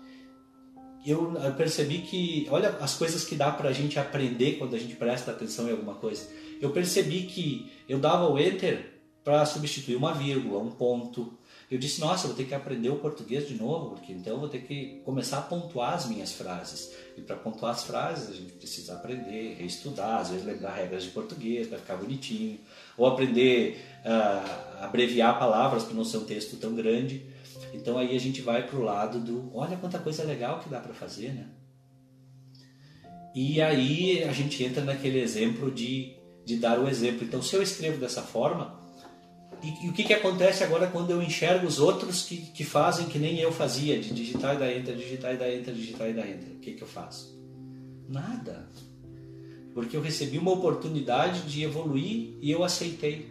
eu 1.05 1.33
percebi 1.57 1.99
que, 1.99 2.47
olha 2.51 2.69
as 2.79 2.95
coisas 2.95 3.23
que 3.23 3.35
dá 3.35 3.51
pra 3.51 3.71
gente 3.71 3.97
aprender 3.97 4.57
quando 4.57 4.75
a 4.75 4.79
gente 4.79 4.95
presta 4.95 5.31
atenção 5.31 5.67
em 5.67 5.71
alguma 5.71 5.95
coisa. 5.95 6.27
Eu 6.61 6.69
percebi 6.69 7.23
que 7.23 7.71
eu 7.89 7.97
dava 7.97 8.29
o 8.29 8.37
enter 8.37 9.01
para 9.23 9.45
substituir 9.45 9.95
uma 9.95 10.13
vírgula, 10.13 10.59
um 10.59 10.71
ponto, 10.71 11.37
eu 11.71 11.77
disse, 11.77 12.01
nossa, 12.01 12.27
vou 12.27 12.35
ter 12.35 12.43
que 12.43 12.53
aprender 12.53 12.89
o 12.89 12.97
português 12.97 13.47
de 13.47 13.55
novo, 13.55 13.91
porque 13.91 14.11
então 14.11 14.37
vou 14.37 14.49
ter 14.49 14.61
que 14.63 15.01
começar 15.05 15.37
a 15.37 15.41
pontuar 15.41 15.93
as 15.93 16.05
minhas 16.05 16.33
frases. 16.33 16.91
E 17.17 17.21
para 17.21 17.37
pontuar 17.37 17.71
as 17.71 17.85
frases, 17.85 18.29
a 18.29 18.33
gente 18.33 18.51
precisa 18.51 18.93
aprender, 18.93 19.55
reestudar, 19.57 20.19
às 20.19 20.31
vezes 20.31 20.45
lembrar 20.45 20.75
regras 20.75 21.03
de 21.03 21.11
português 21.11 21.67
para 21.67 21.77
ficar 21.77 21.95
bonitinho, 21.95 22.59
ou 22.97 23.07
aprender 23.07 23.81
a 24.03 24.81
uh, 24.81 24.83
abreviar 24.83 25.39
palavras 25.39 25.83
para 25.85 25.93
não 25.93 26.03
ser 26.03 26.17
um 26.17 26.25
texto 26.25 26.57
tão 26.57 26.75
grande. 26.75 27.25
Então 27.73 27.97
aí 27.97 28.17
a 28.17 28.19
gente 28.19 28.41
vai 28.41 28.67
para 28.67 28.77
o 28.77 28.83
lado 28.83 29.19
do, 29.19 29.49
olha 29.55 29.77
quanta 29.77 29.97
coisa 29.97 30.25
legal 30.25 30.59
que 30.59 30.67
dá 30.67 30.81
para 30.81 30.93
fazer, 30.93 31.31
né? 31.31 31.47
E 33.33 33.61
aí 33.61 34.25
a 34.25 34.33
gente 34.33 34.61
entra 34.61 34.83
naquele 34.83 35.21
exemplo 35.21 35.71
de, 35.71 36.17
de 36.43 36.57
dar 36.57 36.77
o 36.81 36.89
exemplo. 36.89 37.23
Então 37.23 37.41
se 37.41 37.55
eu 37.55 37.63
escrevo 37.63 37.97
dessa 37.97 38.21
forma, 38.21 38.80
e, 39.63 39.85
e, 39.85 39.89
o 39.89 39.93
que, 39.93 40.03
que 40.03 40.13
acontece 40.13 40.63
agora 40.63 40.87
quando 40.87 41.11
eu 41.11 41.21
enxergo 41.21 41.67
os 41.67 41.79
outros 41.79 42.23
que, 42.23 42.37
que 42.37 42.63
fazem 42.63 43.07
que 43.07 43.19
nem 43.19 43.39
eu 43.39 43.51
fazia, 43.51 43.99
de 43.99 44.13
digitar 44.13 44.55
e 44.55 44.59
dar 44.59 44.71
enter, 44.71 44.95
digitar 44.95 45.33
e 45.33 45.37
dar 45.37 45.53
enter, 45.53 45.73
digitar 45.73 46.09
e 46.09 46.13
dar 46.13 46.27
enter? 46.27 46.51
O 46.55 46.59
que, 46.59 46.73
que 46.73 46.81
eu 46.81 46.87
faço? 46.87 47.37
Nada. 48.09 48.67
Porque 49.73 49.95
eu 49.95 50.01
recebi 50.01 50.37
uma 50.37 50.51
oportunidade 50.51 51.41
de 51.41 51.63
evoluir 51.63 52.33
e 52.41 52.49
eu 52.51 52.63
aceitei. 52.63 53.29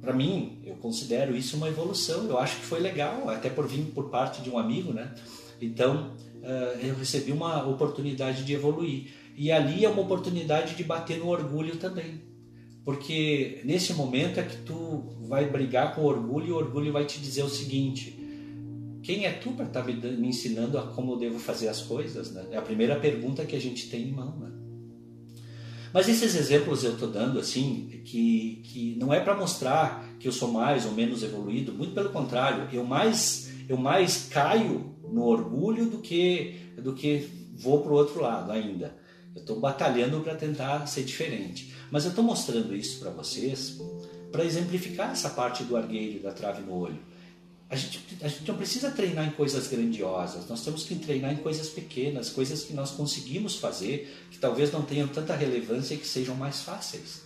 Para 0.00 0.12
mim, 0.12 0.58
eu 0.64 0.74
considero 0.74 1.36
isso 1.36 1.56
uma 1.56 1.68
evolução. 1.68 2.24
Eu 2.24 2.38
acho 2.38 2.56
que 2.56 2.66
foi 2.66 2.80
legal, 2.80 3.30
até 3.30 3.48
por 3.48 3.66
vir 3.66 3.84
por 3.94 4.10
parte 4.10 4.42
de 4.42 4.50
um 4.50 4.58
amigo, 4.58 4.92
né? 4.92 5.14
Então, 5.62 6.12
uh, 6.42 6.78
eu 6.86 6.94
recebi 6.96 7.32
uma 7.32 7.66
oportunidade 7.66 8.44
de 8.44 8.52
evoluir. 8.52 9.12
E 9.36 9.50
ali 9.50 9.84
é 9.84 9.88
uma 9.88 10.02
oportunidade 10.02 10.74
de 10.74 10.84
bater 10.84 11.18
no 11.18 11.28
orgulho 11.28 11.76
também 11.76 12.33
porque 12.84 13.62
nesse 13.64 13.94
momento 13.94 14.38
é 14.38 14.42
que 14.42 14.58
tu 14.58 15.16
vai 15.26 15.48
brigar 15.48 15.94
com 15.94 16.02
o 16.02 16.06
orgulho 16.06 16.46
e 16.46 16.52
o 16.52 16.56
orgulho 16.56 16.92
vai 16.92 17.06
te 17.06 17.18
dizer 17.18 17.42
o 17.42 17.48
seguinte: 17.48 18.18
quem 19.02 19.24
é 19.24 19.32
tu 19.32 19.52
para 19.52 19.64
estar 19.64 19.82
tá 19.82 19.86
me, 19.86 20.28
ensinando 20.28 20.78
a 20.78 20.82
como 20.88 21.12
eu 21.12 21.18
devo 21.18 21.38
fazer 21.38 21.68
as 21.68 21.80
coisas? 21.80 22.32
Né? 22.32 22.46
É 22.50 22.56
a 22.58 22.62
primeira 22.62 23.00
pergunta 23.00 23.46
que 23.46 23.56
a 23.56 23.60
gente 23.60 23.88
tem 23.88 24.08
em 24.08 24.12
mão. 24.12 24.38
Né? 24.38 24.50
Mas 25.94 26.08
esses 26.08 26.34
exemplos 26.34 26.84
eu 26.84 26.92
estou 26.92 27.08
dando 27.08 27.38
assim, 27.38 28.02
que, 28.04 28.60
que 28.64 28.96
não 28.98 29.14
é 29.14 29.20
para 29.20 29.34
mostrar 29.34 30.04
que 30.18 30.28
eu 30.28 30.32
sou 30.32 30.50
mais 30.50 30.84
ou 30.84 30.92
menos 30.92 31.22
evoluído, 31.22 31.72
muito 31.72 31.94
pelo 31.94 32.10
contrário, 32.10 32.68
eu 32.72 32.84
mais, 32.84 33.50
eu 33.68 33.78
mais 33.78 34.26
caio 34.28 34.94
no 35.10 35.24
orgulho 35.24 35.86
do 35.86 35.98
que, 35.98 36.56
do 36.82 36.92
que 36.92 37.28
vou 37.54 37.80
para 37.80 37.92
o 37.92 37.94
outro 37.94 38.20
lado 38.20 38.50
ainda. 38.50 38.94
Eu 39.34 39.40
estou 39.40 39.58
batalhando 39.58 40.20
para 40.20 40.34
tentar 40.34 40.86
ser 40.86 41.02
diferente. 41.02 41.74
Mas 41.90 42.04
eu 42.04 42.10
estou 42.10 42.24
mostrando 42.24 42.74
isso 42.74 43.00
para 43.00 43.10
vocês 43.10 43.78
para 44.30 44.44
exemplificar 44.44 45.12
essa 45.12 45.30
parte 45.30 45.62
do 45.62 45.76
argueiro 45.76 46.20
da 46.20 46.32
trave 46.32 46.62
no 46.62 46.74
olho. 46.74 46.98
A 47.70 47.76
gente, 47.76 48.00
a 48.20 48.28
gente 48.28 48.46
não 48.46 48.56
precisa 48.56 48.90
treinar 48.90 49.26
em 49.26 49.30
coisas 49.30 49.68
grandiosas, 49.68 50.48
nós 50.48 50.64
temos 50.64 50.84
que 50.84 50.94
treinar 50.96 51.32
em 51.32 51.36
coisas 51.36 51.68
pequenas, 51.68 52.30
coisas 52.30 52.62
que 52.62 52.72
nós 52.72 52.90
conseguimos 52.90 53.56
fazer, 53.56 54.12
que 54.30 54.38
talvez 54.38 54.70
não 54.70 54.82
tenham 54.82 55.08
tanta 55.08 55.34
relevância 55.34 55.94
e 55.94 55.98
que 55.98 56.06
sejam 56.06 56.34
mais 56.34 56.62
fáceis. 56.62 57.22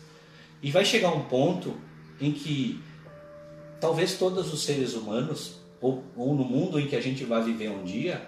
E 0.62 0.70
vai 0.70 0.84
chegar 0.84 1.12
um 1.12 1.24
ponto 1.24 1.76
em 2.20 2.32
que 2.32 2.80
talvez 3.80 4.14
todos 4.14 4.52
os 4.52 4.62
seres 4.62 4.94
humanos, 4.94 5.54
ou, 5.80 6.04
ou 6.16 6.34
no 6.34 6.44
mundo 6.44 6.78
em 6.78 6.86
que 6.86 6.96
a 6.96 7.00
gente 7.00 7.24
vai 7.24 7.42
viver 7.42 7.70
um 7.70 7.84
dia, 7.84 8.20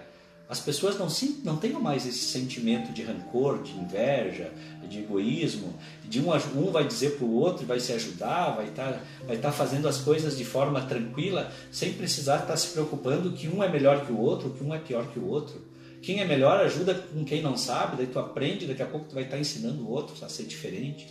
as 0.51 0.59
pessoas 0.59 0.99
não, 0.99 1.07
não 1.45 1.55
tenham 1.55 1.79
mais 1.79 2.05
esse 2.05 2.25
sentimento 2.25 2.91
de 2.91 3.03
rancor, 3.03 3.63
de 3.63 3.71
inveja, 3.71 4.51
de 4.85 4.99
egoísmo, 4.99 5.73
de 6.03 6.19
um, 6.19 6.29
um 6.29 6.69
vai 6.69 6.85
dizer 6.85 7.11
para 7.11 7.25
o 7.25 7.33
outro, 7.35 7.65
vai 7.65 7.79
se 7.79 7.93
ajudar, 7.93 8.57
vai 8.57 8.67
estar 8.67 8.91
tá, 8.91 9.01
vai 9.25 9.37
tá 9.37 9.49
fazendo 9.49 9.87
as 9.87 9.99
coisas 9.99 10.37
de 10.37 10.43
forma 10.43 10.81
tranquila, 10.81 11.49
sem 11.71 11.93
precisar 11.93 12.35
estar 12.35 12.47
tá 12.47 12.57
se 12.57 12.67
preocupando 12.67 13.31
que 13.31 13.47
um 13.47 13.63
é 13.63 13.69
melhor 13.69 14.05
que 14.05 14.11
o 14.11 14.19
outro, 14.19 14.49
que 14.49 14.61
um 14.61 14.75
é 14.75 14.77
pior 14.77 15.07
que 15.07 15.19
o 15.19 15.25
outro. 15.25 15.61
Quem 16.01 16.19
é 16.19 16.25
melhor 16.25 16.59
ajuda 16.59 16.95
com 16.95 17.23
quem 17.23 17.41
não 17.41 17.55
sabe, 17.55 17.95
daí 17.95 18.07
tu 18.07 18.19
aprende, 18.19 18.67
daqui 18.67 18.83
a 18.83 18.87
pouco 18.87 19.07
tu 19.07 19.15
vai 19.15 19.23
estar 19.23 19.37
tá 19.37 19.41
ensinando 19.41 19.81
o 19.85 19.89
outro 19.89 20.13
a 20.25 20.27
ser 20.27 20.43
diferente. 20.43 21.07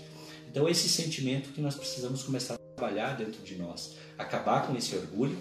Então 0.51 0.69
esse 0.69 0.87
sentimento 0.87 1.49
que 1.55 1.63
nós 1.63 1.75
precisamos 1.77 2.23
começar 2.23 2.57
a 2.57 2.59
trabalhar 2.77 3.17
dentro 3.17 3.41
de 3.43 3.57
nós, 3.57 3.97
acabar 4.19 4.67
com 4.67 4.77
esse 4.77 4.95
orgulho, 4.95 5.39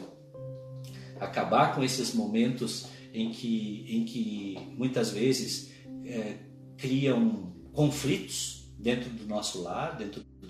acabar 1.20 1.76
com 1.76 1.84
esses 1.84 2.14
momentos 2.14 2.88
em 3.14 3.32
que, 3.32 3.86
em 3.88 4.06
que 4.06 4.58
muitas 4.78 5.12
vezes 5.12 5.72
é, 6.06 6.38
criam 6.78 7.54
conflitos 7.74 8.66
dentro 8.78 9.10
do 9.10 9.26
nosso 9.26 9.62
lar, 9.62 9.96
dentro 9.98 10.24
do... 10.42 10.50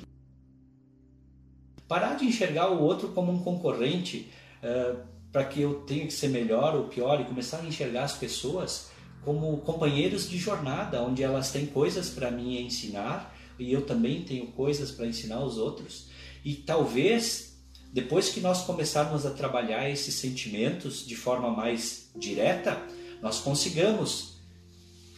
parar 1.87 2.15
de 2.15 2.25
enxergar 2.25 2.69
o 2.69 2.81
outro 2.81 3.09
como 3.09 3.31
um 3.31 3.39
concorrente 3.39 4.29
é, 4.61 4.95
para 5.31 5.45
que 5.45 5.61
eu 5.61 5.81
tenha 5.81 6.05
que 6.05 6.13
ser 6.13 6.29
melhor 6.29 6.75
ou 6.75 6.87
pior 6.87 7.19
e 7.21 7.25
começar 7.25 7.59
a 7.59 7.65
enxergar 7.65 8.03
as 8.03 8.13
pessoas 8.13 8.91
como 9.23 9.57
companheiros 9.57 10.29
de 10.29 10.37
jornada, 10.37 11.01
onde 11.03 11.23
elas 11.23 11.51
têm 11.51 11.65
coisas 11.65 12.09
para 12.09 12.31
mim 12.31 12.59
ensinar 12.61 13.35
e 13.57 13.71
eu 13.71 13.85
também 13.85 14.23
tenho 14.23 14.47
coisas 14.47 14.91
para 14.91 15.05
ensinar 15.05 15.43
os 15.43 15.57
outros. 15.57 16.09
E 16.43 16.55
talvez 16.55 17.48
depois 17.91 18.29
que 18.29 18.39
nós 18.39 18.63
começarmos 18.63 19.25
a 19.25 19.31
trabalhar 19.31 19.89
esses 19.89 20.13
sentimentos 20.15 21.05
de 21.05 21.15
forma 21.15 21.49
mais 21.49 22.11
direta, 22.15 22.81
nós 23.21 23.39
consigamos 23.39 24.39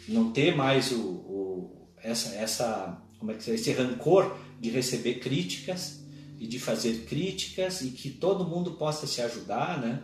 não 0.08 0.32
ter 0.32 0.56
mais 0.56 0.92
o, 0.92 1.00
o 1.00 1.88
essa, 2.02 2.36
essa, 2.36 3.02
como 3.20 3.32
é 3.32 3.36
que 3.36 3.50
é, 3.50 3.54
esse 3.54 3.72
rancor 3.74 4.36
de 4.60 4.70
receber 4.70 5.16
críticas 5.16 6.02
e 6.40 6.48
de 6.48 6.60
fazer 6.60 7.06
críticas 7.06 7.82
e 7.82 7.92
que 7.92 8.10
todo 8.10 8.48
mundo 8.48 8.74
possa 8.74 9.06
se 9.06 9.22
ajudar, 9.22 9.80
né? 9.80 10.04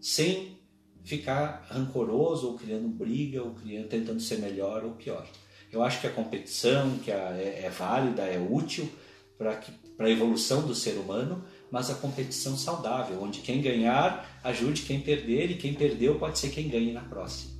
Sem 0.00 0.58
ficar 1.02 1.66
rancoroso 1.70 2.48
ou 2.48 2.58
criando 2.58 2.88
briga 2.88 3.42
ou 3.42 3.54
criando, 3.54 3.88
tentando 3.88 4.20
ser 4.20 4.38
melhor 4.38 4.84
ou 4.84 4.92
pior. 4.92 5.26
Eu 5.72 5.82
acho 5.82 6.00
que 6.00 6.06
a 6.06 6.12
competição 6.12 6.98
que 6.98 7.10
é, 7.10 7.62
é 7.64 7.70
válida, 7.70 8.22
é 8.22 8.38
útil 8.38 8.90
para 9.38 9.58
a 9.98 10.10
evolução 10.10 10.66
do 10.66 10.74
ser 10.74 10.98
humano, 10.98 11.44
mas 11.70 11.90
a 11.90 11.94
competição 11.94 12.56
saudável, 12.56 13.22
onde 13.22 13.40
quem 13.40 13.62
ganhar 13.62 14.40
ajude 14.42 14.82
quem 14.82 15.00
perder 15.00 15.50
e 15.50 15.54
quem 15.56 15.72
perdeu 15.74 16.18
pode 16.18 16.38
ser 16.38 16.50
quem 16.50 16.68
ganhe 16.68 16.92
na 16.92 17.02
próxima. 17.02 17.52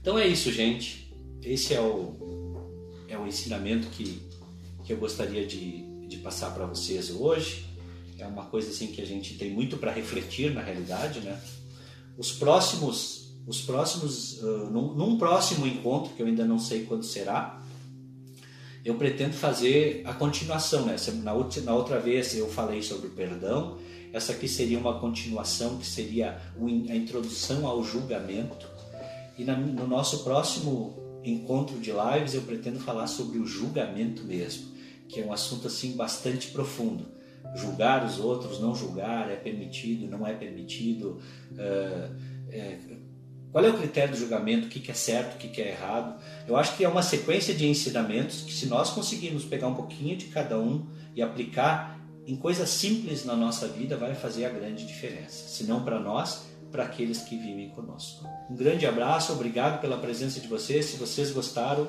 Então 0.00 0.18
é 0.18 0.26
isso, 0.26 0.52
gente. 0.52 1.12
Esse 1.42 1.74
é 1.74 1.80
o, 1.80 3.06
é 3.08 3.18
o 3.18 3.26
ensinamento 3.26 3.88
que, 3.88 4.22
que 4.84 4.92
eu 4.92 4.98
gostaria 4.98 5.46
de, 5.46 6.06
de 6.06 6.18
passar 6.18 6.50
para 6.50 6.66
vocês 6.66 7.10
hoje. 7.10 7.66
É 8.18 8.26
uma 8.26 8.46
coisa 8.46 8.70
assim 8.70 8.88
que 8.88 9.00
a 9.00 9.06
gente 9.06 9.34
tem 9.34 9.50
muito 9.50 9.76
para 9.78 9.92
refletir 9.92 10.52
na 10.52 10.62
realidade, 10.62 11.20
né? 11.20 11.40
Os 12.16 12.32
próximos, 12.32 13.36
os 13.46 13.60
próximos, 13.60 14.42
uh, 14.42 14.70
num, 14.70 14.94
num 14.94 15.18
próximo 15.18 15.66
encontro 15.66 16.14
que 16.14 16.22
eu 16.22 16.26
ainda 16.26 16.44
não 16.44 16.58
sei 16.58 16.84
quando 16.84 17.04
será, 17.04 17.62
eu 18.86 18.94
pretendo 18.94 19.34
fazer 19.34 20.02
a 20.04 20.14
continuação. 20.14 20.86
Né? 20.86 20.94
Na, 21.24 21.32
outra, 21.32 21.60
na 21.62 21.74
outra 21.74 21.98
vez 21.98 22.36
eu 22.36 22.48
falei 22.48 22.80
sobre 22.82 23.08
o 23.08 23.10
perdão, 23.10 23.78
essa 24.12 24.30
aqui 24.30 24.46
seria 24.46 24.78
uma 24.78 25.00
continuação, 25.00 25.76
que 25.76 25.86
seria 25.86 26.38
a 26.88 26.94
introdução 26.94 27.66
ao 27.66 27.82
julgamento. 27.82 28.68
E 29.36 29.44
no 29.44 29.88
nosso 29.88 30.22
próximo 30.22 31.20
encontro 31.24 31.80
de 31.80 31.90
lives 31.90 32.34
eu 32.34 32.42
pretendo 32.42 32.78
falar 32.78 33.08
sobre 33.08 33.40
o 33.40 33.46
julgamento 33.46 34.22
mesmo, 34.22 34.68
que 35.08 35.20
é 35.20 35.26
um 35.26 35.32
assunto 35.32 35.66
assim 35.66 35.96
bastante 35.96 36.52
profundo. 36.52 37.06
Julgar 37.56 38.06
os 38.06 38.20
outros, 38.20 38.60
não 38.60 38.72
julgar, 38.72 39.28
é 39.28 39.34
permitido, 39.34 40.08
não 40.08 40.24
é 40.24 40.32
permitido. 40.32 41.20
É, 41.58 42.08
Qual 43.56 43.64
é 43.64 43.70
o 43.70 43.78
critério 43.78 44.10
do 44.10 44.18
julgamento? 44.18 44.66
O 44.66 44.68
que, 44.68 44.90
é 44.90 44.92
certo, 44.92 45.36
o 45.36 45.38
que, 45.38 45.48
que 45.48 45.62
é 45.62 45.70
errado? 45.70 46.20
Eu 46.46 46.58
acho 46.58 46.76
que 46.76 46.84
é 46.84 46.88
uma 46.90 47.02
sequência 47.02 47.54
de 47.54 47.66
ensinamentos 47.66 48.42
que, 48.42 48.52
se 48.52 48.66
nós 48.66 48.90
conseguirmos 48.90 49.44
pegar 49.44 49.66
um 49.66 49.74
pouquinho 49.74 50.14
de 50.14 50.26
cada 50.26 50.58
um 50.58 50.86
e 51.14 51.22
aplicar 51.22 51.98
em 52.26 52.36
coisas 52.36 52.68
simples 52.68 53.24
na 53.24 53.34
nossa 53.34 53.66
vida, 53.66 53.96
vai 53.96 54.14
fazer 54.14 54.44
a 54.44 54.50
grande 54.50 54.84
diferença. 54.84 55.48
Se 55.48 55.64
não 55.64 55.82
para 55.82 55.98
nós, 55.98 56.44
para 56.70 56.82
aqueles 56.82 57.22
que 57.22 57.34
vivem 57.34 57.70
conosco. 57.70 58.28
Um 58.50 58.56
grande 58.56 58.84
abraço, 58.84 59.32
obrigado 59.32 59.80
pela 59.80 59.96
presença 59.96 60.38
de 60.38 60.48
vocês. 60.48 60.84
Se 60.84 60.98
vocês 60.98 61.30
gostaram, 61.30 61.88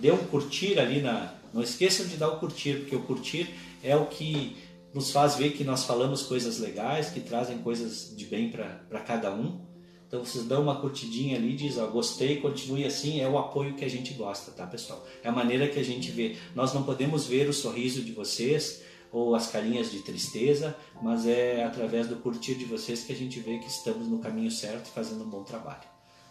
dê 0.00 0.10
um 0.10 0.18
curtir 0.18 0.80
ali 0.80 1.00
na. 1.00 1.32
Não 1.52 1.62
esqueçam 1.62 2.06
de 2.06 2.16
dar 2.16 2.30
o 2.30 2.40
curtir, 2.40 2.78
porque 2.80 2.96
o 2.96 3.04
curtir 3.04 3.54
é 3.84 3.94
o 3.94 4.06
que 4.06 4.56
nos 4.92 5.12
faz 5.12 5.36
ver 5.36 5.52
que 5.52 5.62
nós 5.62 5.84
falamos 5.84 6.22
coisas 6.22 6.58
legais, 6.58 7.10
que 7.10 7.20
trazem 7.20 7.58
coisas 7.58 8.12
de 8.16 8.24
bem 8.24 8.50
para 8.50 8.98
cada 8.98 9.32
um. 9.32 9.73
Então 10.14 10.24
vocês 10.24 10.44
dão 10.44 10.62
uma 10.62 10.80
curtidinha 10.80 11.36
ali, 11.36 11.56
diz, 11.56 11.76
ó, 11.76 11.88
gostei, 11.88 12.40
continue 12.40 12.84
assim, 12.84 13.20
é 13.20 13.28
o 13.28 13.36
apoio 13.36 13.74
que 13.74 13.84
a 13.84 13.90
gente 13.90 14.14
gosta, 14.14 14.52
tá, 14.52 14.64
pessoal? 14.64 15.04
É 15.24 15.28
a 15.28 15.32
maneira 15.32 15.66
que 15.66 15.76
a 15.76 15.82
gente 15.82 16.08
vê. 16.12 16.36
Nós 16.54 16.72
não 16.72 16.84
podemos 16.84 17.26
ver 17.26 17.48
o 17.48 17.52
sorriso 17.52 18.00
de 18.00 18.12
vocês 18.12 18.84
ou 19.10 19.34
as 19.34 19.50
carinhas 19.50 19.90
de 19.90 20.02
tristeza, 20.02 20.76
mas 21.02 21.26
é 21.26 21.64
através 21.64 22.06
do 22.06 22.14
curtir 22.14 22.54
de 22.54 22.64
vocês 22.64 23.02
que 23.02 23.12
a 23.12 23.16
gente 23.16 23.40
vê 23.40 23.58
que 23.58 23.66
estamos 23.66 24.06
no 24.06 24.20
caminho 24.20 24.52
certo 24.52 24.86
e 24.86 24.92
fazendo 24.92 25.24
um 25.24 25.28
bom 25.28 25.42
trabalho, 25.42 25.82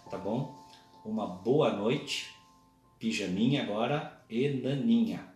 tá 0.10 0.17
bom? 0.17 0.58
Uma 1.04 1.28
boa 1.28 1.74
noite, 1.74 2.34
pijaminha 2.98 3.63
agora 3.63 4.24
e 4.30 4.48
naninha. 4.48 5.33